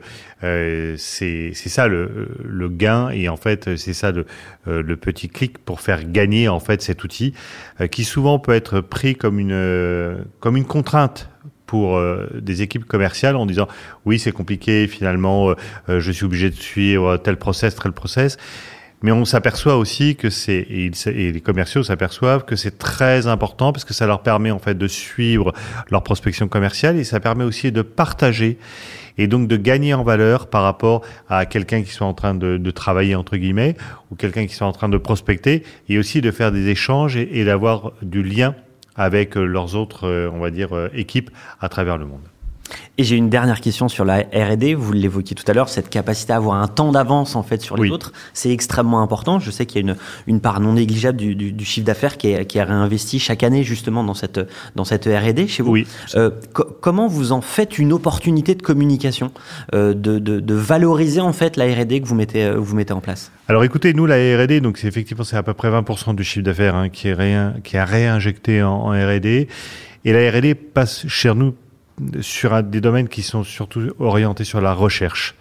euh, 0.44 0.96
c'est 0.98 1.54
ça 1.54 1.88
le, 1.88 2.30
le, 2.44 2.70
gain 2.70 3.10
et 3.10 3.30
en 3.30 3.38
fait 3.38 3.78
c'est 3.78 3.94
ça 3.94 4.12
le, 4.12 4.26
euh, 4.68 4.82
le, 4.82 4.96
petit 4.98 5.30
clic 5.30 5.58
pour 5.60 5.80
faire 5.80 6.12
gagner 6.12 6.50
en 6.50 6.60
fait 6.60 6.82
cet 6.82 7.04
outil 7.04 7.34
euh, 7.80 7.88
qui 7.88 8.04
souvent 8.04 8.40
peut 8.40 8.54
être 8.54 8.82
pris 8.82 9.16
comme 9.16 9.40
une 9.40 10.26
comme 10.40 10.58
une 10.58 10.66
contrainte 10.66 11.30
pour 11.66 12.02
des 12.34 12.64
équipes 12.64 12.86
commerciales 12.86 13.36
en 13.36 13.46
disant 13.46 13.68
oui 14.04 14.18
c'est 14.18 14.32
compliqué 14.32 14.88
finalement 14.88 15.54
je 15.88 16.12
suis 16.12 16.26
obligé 16.26 16.50
de 16.50 16.56
suivre 16.56 17.18
tel 17.18 17.38
process 17.38 17.76
tel 17.76 17.92
process 17.92 18.38
mais 19.02 19.12
on 19.12 19.26
s'aperçoit 19.26 19.78
aussi 19.78 20.16
que 20.16 20.30
c'est 20.30 20.66
et, 20.70 20.92
les 21.32 21.42
commerciaux 21.42 21.84
s'aperçoivent 21.84 22.46
que 22.46 22.56
c'est 22.56 22.78
très 22.78 23.28
important 23.28 23.72
parce 23.72 23.86
que 23.86 23.94
ça 23.94 24.08
leur 24.08 24.22
permet 24.22 24.52
en 24.52 24.60
fait 24.60 24.78
de 24.78 24.88
suivre 24.88 25.54
leur 25.90 26.04
prospection 26.04 26.48
commerciale 26.48 26.98
et 26.98 27.04
ça 27.04 27.20
permet 27.20 27.44
aussi 27.44 27.72
de 27.72 27.82
partager 27.82 28.58
et 29.18 29.28
donc 29.28 29.48
de 29.48 29.58
gagner 29.58 29.94
en 29.94 30.04
valeur 30.04 30.48
par 30.48 30.64
rapport 30.64 31.02
à 31.30 31.46
quelqu'un 31.46 31.84
qui 31.84 31.92
soit 31.92 32.08
en 32.08 32.14
train 32.14 32.36
de, 32.36 32.72
travailler 32.72 33.16
entre 33.16 33.38
guillemets 33.38 33.76
ou 34.12 34.16
quelqu'un 34.16 34.46
qui 34.46 34.54
soit 34.54 34.68
en 34.68 34.72
train 34.72 34.90
de 34.90 34.98
prospecter 34.98 35.64
et 35.90 35.98
aussi 35.98 36.22
de 36.22 36.32
faire 36.32 36.52
des 36.52 36.68
échanges 36.68 37.18
et, 37.18 37.40
et 37.40 37.46
d'avoir 37.46 37.92
du 38.02 38.24
lien 38.24 38.56
avec 38.96 39.36
leurs 39.36 39.76
autres, 39.76 40.08
euh, 40.08 40.30
on 40.34 40.40
va 40.40 40.52
dire, 40.52 40.76
euh, 40.76 40.90
équipes 40.94 41.32
à 41.62 41.70
travers 41.70 41.98
le 41.98 42.06
monde. 42.06 42.28
Et 42.98 43.04
j'ai 43.04 43.16
une 43.16 43.30
dernière 43.30 43.62
question 43.62 43.88
sur 43.88 44.04
la 44.04 44.20
R&D. 44.20 44.76
Vous 44.76 44.92
l'évoquiez 44.92 45.36
tout 45.36 45.50
à 45.50 45.54
l'heure, 45.54 45.70
cette 45.70 45.90
capacité 45.90 46.34
à 46.34 46.36
avoir 46.36 46.62
un 46.62 46.68
temps 46.68 46.92
d'avance 46.92 47.36
en 47.36 47.44
fait 47.44 47.62
sur 47.62 47.78
les 47.78 47.90
autres, 47.92 48.12
c'est 48.34 48.52
extrêmement 48.52 49.02
important. 49.02 49.40
Je 49.40 49.52
sais 49.52 49.66
qu'il 49.66 49.86
y 49.86 49.88
a 49.88 49.92
une, 49.92 49.98
une 50.28 50.42
part 50.42 50.60
non 50.60 50.74
négligeable 50.74 51.18
du, 51.18 51.36
du, 51.36 51.52
du 51.52 51.66
chiffre 51.66 51.86
d'affaires 51.86 52.18
qui 52.18 52.32
est, 52.32 52.46
qui 52.46 52.58
est 52.58 52.64
réinvesti 52.64 53.20
chaque 53.20 53.44
année 53.44 53.64
justement 53.64 54.04
dans 54.04 54.14
cette 54.14 54.40
dans 54.76 54.84
cette 54.84 55.06
R&D 55.06 55.48
chez 55.48 55.64
vous. 55.64 55.72
Oui. 55.72 55.88
Euh, 56.16 56.30
comment 56.54 57.08
vous 57.08 57.32
en 57.32 57.42
faites 57.42 57.80
une 57.80 57.94
opportunité 57.94 58.56
de 58.56 58.62
communication, 58.62 59.32
euh, 59.74 59.94
de, 59.94 60.20
de, 60.20 60.40
de, 60.40 60.54
valoriser 60.54 61.22
en 61.22 61.34
fait 61.34 61.58
la 61.58 61.66
R&D 61.66 62.02
que 62.02 62.08
vous 62.08 62.16
mettez 62.16 62.44
euh, 62.44 62.58
vous 62.58 62.76
mettez 62.76 62.94
en 62.94 63.02
place? 63.02 63.32
Alors 63.48 63.64
écoutez, 63.64 63.94
nous 63.94 64.06
la 64.06 64.16
R&D, 64.16 64.62
donc 64.62 64.78
c'est 64.78 64.88
effectivement 64.88 65.24
c'est 65.24 65.38
à 65.38 65.44
peu 65.44 65.54
près 65.54 65.70
20% 65.70 66.16
du 66.16 66.24
chiffre 66.24 66.46
d'affaires 66.46 66.76
hein, 66.76 66.90
qui 66.90 67.08
est 67.08 67.14
réin, 67.14 67.56
qui 67.64 67.78
est 67.78 67.84
réinjecté 67.84 68.62
en, 68.62 68.72
en 68.72 68.90
R&D. 68.90 69.48
Et 70.06 70.14
la 70.14 70.32
R&D 70.32 70.56
passe 70.56 71.08
chez 71.08 71.34
nous 71.34 71.54
sur 72.22 72.64
des 72.64 72.82
domaines 72.82 73.08
qui 73.08 73.22
sont 73.22 73.44
surtout 73.44 73.92
orientés 74.00 74.44
sur 74.44 74.62
la 74.62 74.74
recherche. 74.74 75.36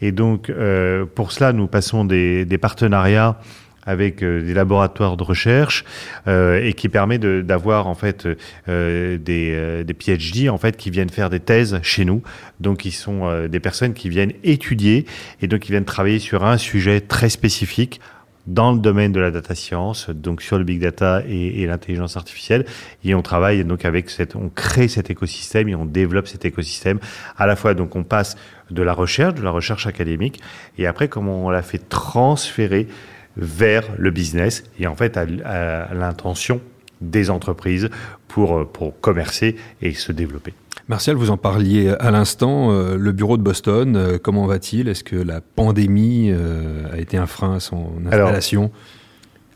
Et 0.00 0.12
donc, 0.12 0.50
euh, 0.50 1.06
pour 1.06 1.32
cela, 1.32 1.52
nous 1.52 1.66
passons 1.66 2.04
des, 2.04 2.44
des 2.44 2.58
partenariats 2.58 3.38
avec 3.84 4.22
euh, 4.22 4.42
des 4.42 4.54
laboratoires 4.54 5.16
de 5.16 5.22
recherche 5.22 5.84
euh, 6.28 6.62
et 6.62 6.72
qui 6.72 6.88
permet 6.88 7.18
d'avoir 7.18 7.86
en 7.86 7.94
fait 7.94 8.28
euh, 8.68 9.18
des, 9.18 9.52
euh, 9.52 9.84
des, 9.84 9.94
PhD 9.94 10.48
en 10.48 10.58
fait 10.58 10.76
qui 10.76 10.90
viennent 10.90 11.10
faire 11.10 11.30
des 11.30 11.40
thèses 11.40 11.80
chez 11.82 12.04
nous. 12.04 12.22
Donc 12.60 12.84
ils 12.84 12.92
sont 12.92 13.22
euh, 13.24 13.48
des 13.48 13.60
personnes 13.60 13.94
qui 13.94 14.08
viennent 14.08 14.32
étudier 14.44 15.06
et 15.40 15.46
donc 15.46 15.68
ils 15.68 15.72
viennent 15.72 15.84
travailler 15.84 16.18
sur 16.18 16.44
un 16.44 16.58
sujet 16.58 17.00
très 17.00 17.28
spécifique 17.28 18.00
dans 18.46 18.72
le 18.72 18.78
domaine 18.78 19.12
de 19.12 19.20
la 19.20 19.30
data 19.30 19.54
science, 19.54 20.10
donc 20.10 20.42
sur 20.42 20.58
le 20.58 20.64
big 20.64 20.80
data 20.80 21.22
et, 21.28 21.66
l'intelligence 21.66 22.16
artificielle. 22.16 22.64
Et 23.04 23.14
on 23.14 23.22
travaille 23.22 23.64
donc 23.64 23.84
avec 23.84 24.10
cette, 24.10 24.36
on 24.36 24.48
crée 24.48 24.88
cet 24.88 25.10
écosystème 25.10 25.68
et 25.68 25.74
on 25.74 25.84
développe 25.84 26.26
cet 26.26 26.44
écosystème. 26.44 26.98
À 27.36 27.46
la 27.46 27.56
fois, 27.56 27.74
donc 27.74 27.94
on 27.96 28.02
passe 28.02 28.36
de 28.70 28.82
la 28.82 28.92
recherche, 28.92 29.34
de 29.34 29.42
la 29.42 29.50
recherche 29.50 29.86
académique, 29.86 30.40
et 30.78 30.86
après 30.86 31.08
comment 31.08 31.46
on 31.46 31.50
l'a 31.50 31.62
fait 31.62 31.88
transférer 31.88 32.88
vers 33.36 33.84
le 33.96 34.10
business 34.10 34.64
et 34.78 34.86
en 34.86 34.94
fait 34.94 35.16
à, 35.16 35.22
à 35.22 35.94
l'intention 35.94 36.60
des 37.00 37.30
entreprises 37.30 37.88
pour, 38.28 38.70
pour 38.70 39.00
commercer 39.00 39.56
et 39.80 39.92
se 39.92 40.12
développer. 40.12 40.54
Martial, 40.92 41.16
vous 41.16 41.30
en 41.30 41.38
parliez 41.38 41.88
à 41.88 42.10
l'instant, 42.10 42.70
euh, 42.70 42.98
le 42.98 43.12
bureau 43.12 43.38
de 43.38 43.42
Boston, 43.42 43.96
euh, 43.96 44.18
comment 44.22 44.44
va-t-il? 44.44 44.88
Est-ce 44.88 45.02
que 45.02 45.16
la 45.16 45.40
pandémie 45.40 46.28
euh, 46.30 46.84
a 46.92 46.98
été 46.98 47.16
un 47.16 47.24
frein 47.24 47.54
à 47.54 47.60
son 47.60 47.92
installation? 48.04 48.70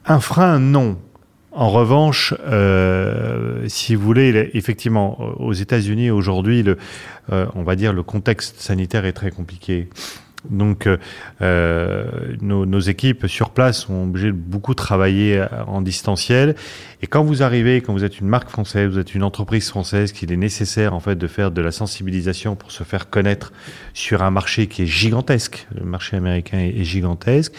Alors, 0.07 0.17
Un 0.17 0.21
frein, 0.21 0.59
non. 0.59 0.97
En 1.53 1.69
revanche, 1.69 2.33
si 3.69 3.95
vous 3.95 4.03
voulez, 4.03 4.51
effectivement, 4.55 5.21
aux 5.39 5.53
États-Unis 5.53 6.11
aujourd'hui, 6.11 6.65
on 7.31 7.63
va 7.63 7.77
dire 7.77 7.93
le 7.93 8.03
contexte 8.03 8.61
sanitaire 8.61 9.05
est 9.05 9.13
très 9.13 9.31
compliqué. 9.31 9.91
Donc, 10.51 10.89
euh, 11.43 12.05
nos, 12.41 12.67
nos, 12.67 12.81
équipes 12.81 13.27
sur 13.27 13.51
place 13.51 13.83
sont 13.83 14.05
obligées 14.05 14.29
de 14.29 14.33
beaucoup 14.33 14.75
travailler 14.75 15.45
en 15.67 15.81
distanciel. 15.83 16.55
Et 17.03 17.07
quand 17.07 17.23
vous 17.23 17.43
arrivez, 17.43 17.83
quand 17.83 17.93
vous 17.93 18.05
êtes 18.05 18.21
une 18.21 18.27
marque 18.27 18.49
française, 18.49 18.91
vous 18.91 18.99
êtes 18.99 19.15
une 19.15 19.23
entreprise 19.23 19.69
française, 19.69 20.13
qu'il 20.13 20.33
est 20.33 20.37
nécessaire 20.37 20.95
en 20.95 21.01
fait 21.01 21.17
de 21.17 21.27
faire 21.27 21.51
de 21.51 21.61
la 21.61 21.71
sensibilisation 21.71 22.57
pour 22.57 22.73
se 22.73 22.85
faire 22.85 23.11
connaître 23.11 23.53
sur 23.93 24.23
un 24.23 24.31
marché 24.31 24.67
qui 24.67 24.83
est 24.83 24.87
gigantesque. 24.87 25.67
Le 25.75 25.85
marché 25.85 26.17
américain 26.17 26.59
est, 26.59 26.85
gigantesque. 26.85 27.53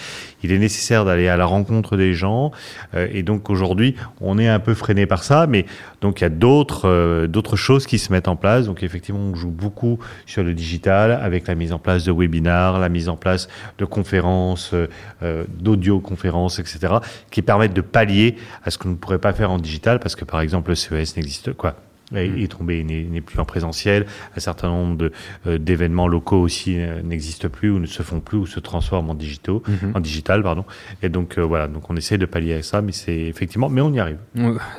Il 0.43 0.51
est 0.51 0.57
nécessaire 0.57 1.05
d'aller 1.05 1.27
à 1.27 1.37
la 1.37 1.45
rencontre 1.45 1.97
des 1.97 2.13
gens. 2.13 2.51
Euh, 2.95 3.07
et 3.11 3.21
donc 3.21 3.49
aujourd'hui, 3.49 3.95
on 4.21 4.39
est 4.39 4.47
un 4.47 4.59
peu 4.59 4.73
freiné 4.73 5.05
par 5.05 5.23
ça, 5.23 5.45
mais 5.45 5.65
donc 6.01 6.21
il 6.21 6.23
y 6.23 6.27
a 6.27 6.29
d'autres 6.29 6.87
euh, 6.87 7.27
d'autres 7.27 7.55
choses 7.55 7.85
qui 7.85 7.99
se 7.99 8.11
mettent 8.11 8.27
en 8.27 8.35
place. 8.35 8.65
Donc 8.65 8.81
effectivement, 8.81 9.21
on 9.21 9.35
joue 9.35 9.51
beaucoup 9.51 9.99
sur 10.25 10.43
le 10.43 10.53
digital 10.55 11.11
avec 11.11 11.47
la 11.47 11.53
mise 11.53 11.73
en 11.73 11.79
place 11.79 12.03
de 12.05 12.11
webinars, 12.11 12.76
la 12.79 12.89
mise 12.89 13.09
en 13.09 13.15
place 13.15 13.47
de 13.77 13.85
conférences, 13.85 14.71
euh, 14.73 15.45
d'audioconférences, 15.59 16.59
etc., 16.59 16.95
qui 17.31 17.41
permettent 17.41 17.73
de 17.73 17.81
pallier 17.81 18.35
à 18.63 18.71
ce 18.71 18.77
nous 18.85 18.93
ne 18.93 18.97
pourrait 18.97 19.19
pas 19.19 19.33
faire 19.33 19.51
en 19.51 19.59
digital 19.59 19.99
parce 19.99 20.15
que 20.15 20.25
par 20.25 20.41
exemple 20.41 20.69
le 20.69 20.75
CES 20.75 21.15
n'existe 21.17 21.53
quoi 21.53 21.75
est 22.15 22.51
tombé, 22.51 22.83
n'est 22.83 23.21
plus 23.21 23.39
en 23.39 23.45
présentiel. 23.45 24.05
Un 24.35 24.39
certain 24.39 24.69
nombre 24.69 25.11
euh, 25.45 25.57
d'événements 25.57 26.07
locaux 26.07 26.39
aussi 26.39 26.79
euh, 26.79 27.01
n'existent 27.01 27.49
plus 27.49 27.69
ou 27.69 27.79
ne 27.79 27.85
se 27.85 28.03
font 28.03 28.19
plus 28.19 28.37
ou 28.37 28.45
se 28.45 28.59
transforment 28.59 29.09
en 29.11 29.15
digitaux, 29.15 29.61
mm 29.67 29.73
-hmm. 29.73 29.97
en 29.97 29.99
digital, 29.99 30.43
pardon. 30.43 30.65
Et 31.01 31.09
donc 31.09 31.37
euh, 31.37 31.41
voilà, 31.41 31.67
donc 31.67 31.89
on 31.89 31.95
essaie 31.95 32.17
de 32.17 32.25
pallier 32.25 32.55
à 32.55 32.63
ça, 32.63 32.81
mais 32.81 32.93
c'est 32.93 33.19
effectivement, 33.33 33.69
mais 33.69 33.81
on 33.81 33.93
y 33.93 33.99
arrive. 33.99 34.19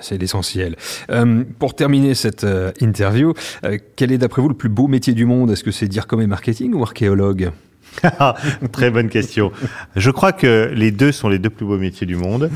C'est 0.00 0.18
l'essentiel. 0.18 0.76
Euh, 1.10 1.44
pour 1.58 1.74
terminer 1.74 2.14
cette 2.14 2.44
euh, 2.44 2.72
interview, 2.80 3.34
euh, 3.64 3.78
quel 3.96 4.12
est 4.12 4.18
d'après 4.18 4.42
vous 4.42 4.48
le 4.48 4.60
plus 4.62 4.70
beau 4.70 4.88
métier 4.88 5.14
du 5.14 5.26
monde? 5.26 5.50
Est-ce 5.50 5.64
que 5.64 5.70
c'est 5.70 5.88
dire 5.88 6.06
comme 6.06 6.24
marketing 6.26 6.74
ou 6.74 6.82
archéologue? 6.82 7.50
Très 8.72 8.90
bonne 8.90 9.08
question. 9.08 9.52
Je 9.96 10.10
crois 10.10 10.32
que 10.32 10.70
les 10.74 10.90
deux 10.90 11.12
sont 11.12 11.28
les 11.28 11.38
deux 11.38 11.50
plus 11.50 11.66
beaux 11.66 11.78
métiers 11.78 12.06
du 12.06 12.16
monde. 12.16 12.50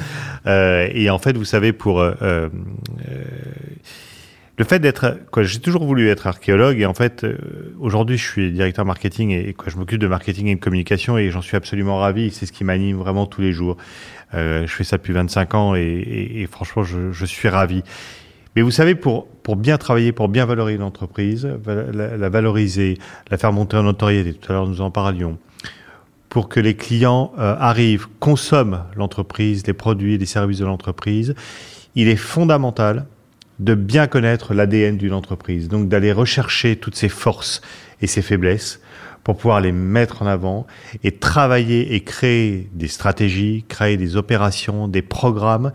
Euh, 0.46 0.88
et 0.92 1.10
en 1.10 1.18
fait, 1.18 1.36
vous 1.36 1.44
savez, 1.44 1.72
pour 1.72 2.00
euh, 2.00 2.14
euh, 2.22 2.48
le 4.58 4.64
fait 4.64 4.78
d'être, 4.78 5.18
quoi, 5.30 5.42
j'ai 5.42 5.60
toujours 5.60 5.84
voulu 5.84 6.08
être 6.08 6.26
archéologue 6.26 6.78
et 6.78 6.86
en 6.86 6.92
fait, 6.94 7.24
euh, 7.24 7.36
aujourd'hui, 7.80 8.18
je 8.18 8.24
suis 8.24 8.52
directeur 8.52 8.84
marketing 8.84 9.30
et, 9.30 9.54
quoi, 9.54 9.72
je 9.72 9.76
m'occupe 9.78 9.98
de 9.98 10.06
marketing 10.06 10.46
et 10.48 10.54
de 10.54 10.60
communication 10.60 11.16
et 11.16 11.30
j'en 11.30 11.40
suis 11.40 11.56
absolument 11.56 11.96
ravi. 11.98 12.30
C'est 12.30 12.44
ce 12.44 12.52
qui 12.52 12.62
m'anime 12.62 12.96
vraiment 12.98 13.26
tous 13.26 13.40
les 13.40 13.52
jours. 13.52 13.78
Euh, 14.34 14.66
je 14.66 14.72
fais 14.72 14.84
ça 14.84 14.98
depuis 14.98 15.14
25 15.14 15.54
ans 15.54 15.74
et, 15.74 15.80
et, 15.80 16.42
et 16.42 16.46
franchement, 16.46 16.84
je, 16.84 17.12
je, 17.12 17.24
suis 17.24 17.48
ravi. 17.48 17.82
Mais 18.54 18.62
vous 18.62 18.70
savez, 18.70 18.94
pour, 18.94 19.26
bien 19.56 19.78
travailler, 19.78 20.12
pour 20.12 20.28
bien 20.28 20.44
valoriser 20.44 20.78
l'entreprise, 20.78 21.48
la, 21.66 22.16
la, 22.16 22.28
valoriser, 22.28 22.98
la 23.30 23.38
faire 23.38 23.52
monter 23.52 23.76
en 23.76 23.84
notoriété, 23.84 24.34
tout 24.34 24.52
à 24.52 24.54
l'heure 24.54 24.66
nous 24.66 24.80
en 24.80 24.90
parlions, 24.90 25.38
pour 26.28 26.48
que 26.48 26.60
les 26.60 26.74
clients 26.74 27.32
euh, 27.38 27.56
arrivent, 27.58 28.06
consomment 28.18 28.84
l'entreprise, 28.96 29.66
les 29.66 29.72
produits, 29.72 30.18
les 30.18 30.26
services 30.26 30.58
de 30.58 30.64
l'entreprise, 30.64 31.34
il 31.94 32.08
est 32.08 32.16
fondamental 32.16 33.06
de 33.58 33.74
bien 33.74 34.06
connaître 34.06 34.54
l'ADN 34.54 34.96
d'une 34.96 35.12
entreprise, 35.12 35.68
donc 35.68 35.88
d'aller 35.88 36.12
rechercher 36.12 36.76
toutes 36.76 36.96
ses 36.96 37.08
forces 37.08 37.60
et 38.00 38.06
ses 38.06 38.22
faiblesses 38.22 38.80
pour 39.24 39.36
pouvoir 39.36 39.60
les 39.60 39.72
mettre 39.72 40.22
en 40.22 40.26
avant 40.26 40.66
et 41.04 41.12
travailler 41.12 41.94
et 41.94 42.00
créer 42.00 42.68
des 42.72 42.88
stratégies, 42.88 43.64
créer 43.68 43.96
des 43.96 44.16
opérations, 44.16 44.88
des 44.88 45.02
programmes 45.02 45.72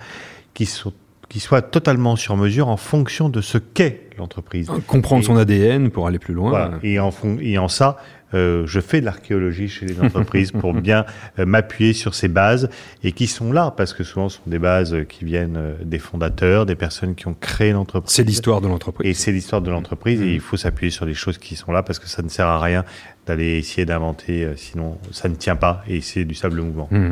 qui 0.54 0.66
sont 0.66 0.94
qui 1.30 1.40
soient 1.40 1.62
totalement 1.62 2.16
sur 2.16 2.38
mesure 2.38 2.70
en 2.70 2.78
fonction 2.78 3.30
de 3.30 3.42
ce 3.42 3.58
qu'est 3.58 4.10
l'entreprise. 4.18 4.70
Comprendre 4.88 5.24
son 5.24 5.38
ADN 5.38 5.90
pour 5.90 6.08
aller 6.08 6.20
plus 6.20 6.34
loin. 6.34 6.80
Et, 6.84 7.00
en, 7.00 7.12
et 7.40 7.58
en 7.58 7.68
ça, 7.68 7.98
euh, 8.34 8.64
je 8.66 8.80
fais 8.82 9.00
de 9.00 9.06
l'archéologie 9.06 9.70
chez 9.70 9.86
les 9.86 10.02
entreprises 10.02 10.52
pour 10.52 10.74
bien 10.82 11.06
euh, 11.40 11.46
m'appuyer 11.46 11.94
sur 11.94 12.14
ces 12.14 12.28
bases 12.28 12.70
et 13.04 13.14
qui 13.14 13.26
sont 13.26 13.54
là 13.54 13.74
parce 13.76 13.94
que 13.94 14.04
souvent 14.04 14.28
ce 14.28 14.38
sont 14.38 14.50
des 14.50 14.60
bases 14.60 14.96
qui 15.08 15.24
viennent 15.24 15.56
euh, 15.58 15.76
des 15.84 16.00
fondateurs, 16.00 16.66
des 16.66 16.76
personnes 16.76 17.16
qui 17.16 17.28
ont 17.28 17.36
créé 17.40 17.72
l'entreprise. 17.72 18.14
C'est 18.14 18.24
l'histoire 18.24 18.60
de 18.60 18.68
l'entreprise. 18.68 19.10
Et 19.10 19.14
c'est 19.14 19.32
l'histoire 19.32 19.62
de 19.62 19.72
l'entreprise 19.72 20.22
et 20.22 20.26
mmh. 20.26 20.34
il 20.34 20.42
faut 20.42 20.58
s'appuyer 20.58 20.92
sur 20.92 21.06
les 21.06 21.14
choses 21.14 21.38
qui 21.38 21.56
sont 21.56 21.72
là 21.72 21.84
parce 21.84 22.00
que 22.00 22.08
ça 22.08 22.22
ne 22.22 22.30
sert 22.30 22.48
à 22.48 22.60
rien 22.60 22.84
d'aller 23.28 23.58
essayer 23.58 23.86
d'inventer, 23.86 24.44
euh, 24.44 24.56
sinon 24.56 24.98
ça 25.12 25.28
ne 25.30 25.36
tient 25.36 25.56
pas 25.56 25.84
et 25.88 26.02
c'est 26.02 26.24
du 26.24 26.34
sable 26.34 26.62
mouvant. 26.62 26.88
Mmh. 26.92 27.12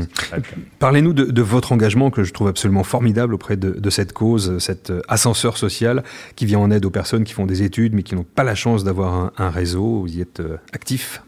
Parlez-nous 0.79 1.13
de, 1.13 1.41
votre 1.41 1.73
engagement 1.73 2.09
que 2.09 2.23
je 2.23 2.33
trouve 2.33 2.47
absolument 2.47 2.83
formidable 2.83 3.33
auprès 3.33 3.57
de, 3.57 3.89
cette 3.89 4.13
cause, 4.13 4.57
cet 4.59 4.89
euh, 4.89 5.01
ascenseur 5.07 5.57
social 5.57 6.03
qui 6.35 6.45
vient 6.45 6.59
en 6.59 6.71
aide 6.71 6.85
aux 6.85 6.89
personnes 6.89 7.23
qui 7.23 7.33
font 7.33 7.45
des 7.45 7.61
études 7.61 7.93
mais 7.93 8.03
qui 8.03 8.15
n'ont 8.15 8.23
pas 8.23 8.43
la 8.43 8.55
chance 8.55 8.83
d'avoir 8.83 9.31
un, 9.37 9.49
réseau. 9.49 10.01
Vous 10.01 10.17
y 10.17 10.21
êtes 10.21 10.39
euh, 10.39 10.57
actif? 10.73 11.21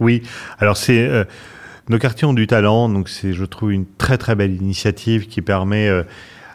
Oui, 0.00 0.22
alors 0.58 0.76
c'est... 0.76 1.26
nos 1.88 1.98
quartiers 1.98 2.26
ont 2.26 2.34
du 2.34 2.46
talent, 2.46 2.88
donc 2.88 3.08
c'est, 3.08 3.32
je 3.32 3.44
trouve, 3.44 3.72
une 3.72 3.86
très 3.86 4.18
très 4.18 4.34
belle 4.34 4.54
initiative 4.54 5.26
qui 5.26 5.40
permet 5.40 5.88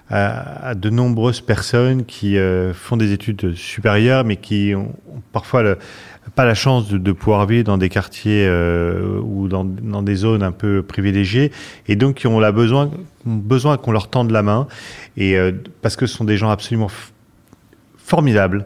à, 0.10 0.76
de 0.76 0.90
nombreuses 0.90 1.40
personnes 1.40 2.06
qui 2.06 2.38
font 2.74 2.98
des 2.98 3.14
études 3.14 3.56
supérieures, 3.56 4.26
mais 4.26 4.36
qui 4.36 4.74
ont 4.76 4.94
parfois 5.32 5.64
le, 5.64 5.78
pas 6.36 6.46
la 6.46 6.54
chance 6.54 6.90
de, 6.90 7.12
pouvoir 7.12 7.46
vivre 7.46 7.64
dans 7.64 7.78
des 7.78 7.90
quartiers 7.90 8.46
euh, 8.48 9.20
ou 9.22 9.48
dans, 9.48 9.64
des 9.64 10.16
zones 10.16 10.44
un 10.44 10.52
peu 10.52 10.84
privilégiées 10.84 11.52
et 11.88 11.96
donc 11.96 12.16
qui 12.16 12.28
ont 12.28 12.40
besoin 12.52 12.92
besoin 13.26 13.78
qu'on 13.78 13.92
leur 13.92 14.10
tende 14.10 14.32
la 14.32 14.44
main 14.44 14.68
et 15.18 15.38
euh, 15.38 15.52
parce 15.82 15.96
que 15.96 16.06
ce 16.06 16.16
sont 16.16 16.26
des 16.26 16.38
gens 16.38 16.50
absolument 16.50 16.90
formidables 17.98 18.66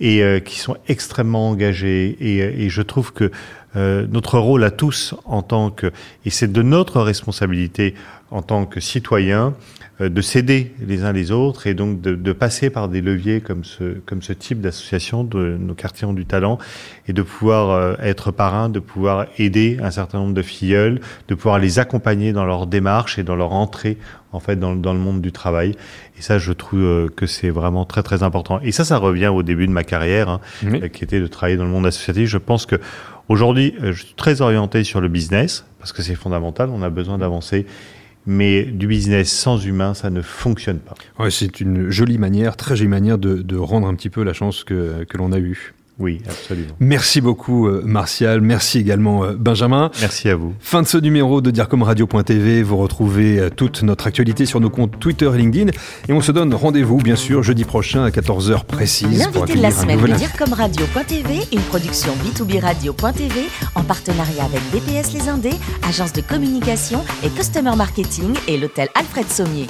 et 0.00 0.22
euh, 0.22 0.40
qui 0.40 0.58
sont 0.58 0.76
extrêmement 0.88 1.48
engagés 1.48 2.16
et 2.20 2.68
je 2.68 2.82
trouve 2.82 3.12
que 3.12 3.30
notre 3.76 4.38
rôle 4.38 4.62
à 4.64 4.70
tous 4.70 5.14
en 5.24 5.42
tant 5.42 5.70
que 5.70 5.90
et 6.24 6.30
c'est 6.30 6.52
de 6.52 6.62
notre 6.62 7.00
responsabilité 7.00 7.94
en 8.30 8.42
tant 8.42 8.66
que 8.66 8.80
citoyens 8.80 9.54
euh, 10.00 10.08
de 10.08 10.20
s'aider 10.20 10.72
les 10.84 11.04
uns 11.04 11.12
les 11.12 11.30
autres 11.30 11.68
et 11.68 11.74
donc 11.74 12.00
de, 12.00 12.16
de, 12.16 12.32
passer 12.32 12.68
par 12.68 12.88
des 12.88 13.00
leviers 13.00 13.40
comme 13.40 13.62
ce, 13.62 14.00
comme 14.06 14.22
ce 14.22 14.32
type 14.32 14.60
d'association 14.60 15.22
de 15.22 15.56
nos 15.56 15.74
quartiers 15.74 16.04
ont 16.04 16.12
du 16.12 16.26
talent 16.26 16.58
et 17.06 17.12
de 17.12 17.22
pouvoir 17.22 17.70
euh, 17.70 17.94
être 18.02 18.32
parrain, 18.32 18.68
de 18.68 18.80
pouvoir 18.80 19.26
aider 19.38 19.78
un 19.80 19.92
certain 19.92 20.18
nombre 20.18 20.34
de 20.34 20.42
filleuls, 20.42 21.00
de 21.28 21.34
pouvoir 21.36 21.60
les 21.60 21.78
accompagner 21.78 22.32
dans 22.32 22.44
leur 22.44 22.66
démarche 22.66 23.20
et 23.20 23.22
dans 23.22 23.36
leur 23.36 23.52
entrée 23.52 23.96
en 24.32 24.40
fait 24.40 24.56
dans, 24.56 24.74
dans 24.74 24.92
le 24.92 24.98
monde 24.98 25.20
du 25.20 25.30
travail. 25.30 25.76
Et 26.18 26.22
ça, 26.22 26.38
je 26.38 26.52
trouve 26.52 26.80
euh, 26.80 27.08
que 27.14 27.26
c'est 27.26 27.50
vraiment 27.50 27.84
très 27.84 28.02
très 28.02 28.24
important. 28.24 28.58
Et 28.62 28.72
ça, 28.72 28.84
ça 28.84 28.98
revient 28.98 29.28
au 29.28 29.44
début 29.44 29.68
de 29.68 29.72
ma 29.72 29.84
carrière, 29.84 30.28
hein, 30.28 30.40
qui 30.92 31.04
était 31.04 31.20
de 31.20 31.28
travailler 31.28 31.56
dans 31.56 31.64
le 31.64 31.70
monde 31.70 31.86
associatif. 31.86 32.28
Je 32.28 32.38
pense 32.38 32.66
que 32.66 32.80
aujourd'hui, 33.28 33.74
je 33.80 33.92
suis 33.92 34.14
très 34.14 34.40
orienté 34.40 34.84
sur 34.84 35.00
le 35.00 35.08
business 35.08 35.66
parce 35.78 35.92
que 35.92 36.02
c'est 36.02 36.14
fondamental. 36.14 36.70
On 36.70 36.82
a 36.82 36.90
besoin 36.90 37.18
d'avancer 37.18 37.66
mais 38.26 38.64
du 38.64 38.86
business 38.86 39.30
sans 39.30 39.64
humain, 39.64 39.94
ça 39.94 40.10
ne 40.10 40.22
fonctionne 40.22 40.78
pas. 40.78 40.94
C'est 41.30 41.60
une 41.60 41.90
jolie 41.90 42.18
manière, 42.18 42.56
très 42.56 42.76
jolie 42.76 42.88
manière 42.88 43.18
de, 43.18 43.42
de, 43.42 43.56
rendre 43.56 43.86
un 43.86 43.94
petit 43.94 44.10
peu 44.10 44.22
la 44.22 44.32
chance 44.32 44.64
que, 44.64 45.04
que 45.04 45.18
l'on 45.18 45.32
a 45.32 45.38
eue. 45.38 45.74
Oui, 46.00 46.20
absolument. 46.28 46.74
Merci 46.80 47.20
beaucoup, 47.20 47.68
euh, 47.68 47.82
Martial. 47.84 48.40
Merci 48.40 48.78
également, 48.78 49.24
euh, 49.24 49.34
Benjamin. 49.38 49.92
Merci 50.00 50.28
à 50.28 50.34
vous. 50.34 50.52
Fin 50.58 50.82
de 50.82 50.88
ce 50.88 50.98
numéro 50.98 51.40
de 51.40 51.52
DIRCOMRadio.tv. 51.52 52.64
Vous 52.64 52.76
retrouvez 52.76 53.38
euh, 53.38 53.48
toute 53.48 53.84
notre 53.84 54.08
actualité 54.08 54.44
sur 54.44 54.58
nos 54.58 54.70
comptes 54.70 54.98
Twitter 54.98 55.30
et 55.32 55.38
LinkedIn. 55.38 55.70
Et 56.08 56.12
on 56.12 56.20
se 56.20 56.32
donne 56.32 56.52
rendez-vous, 56.52 56.96
bien 56.96 57.14
sûr, 57.14 57.44
jeudi 57.44 57.64
prochain 57.64 58.04
à 58.04 58.10
14h 58.10 58.64
précise. 58.64 59.20
L'invité 59.20 59.54
de 59.54 59.62
la 59.62 59.70
semaine 59.70 60.00
de 60.00 60.12
DIRCOMRadio.tv, 60.12 61.40
une 61.52 61.62
production 61.62 62.12
B2B 62.24 62.60
Radio.tv 62.60 63.42
en 63.76 63.84
partenariat 63.84 64.44
avec 64.44 64.60
DPS 64.72 65.12
Les 65.12 65.28
Indés, 65.28 65.54
agence 65.88 66.12
de 66.12 66.22
communication 66.22 67.04
et 67.22 67.28
customer 67.28 67.76
marketing 67.76 68.34
et 68.48 68.58
l'hôtel 68.58 68.88
Alfred 68.96 69.28
Sommier. 69.30 69.68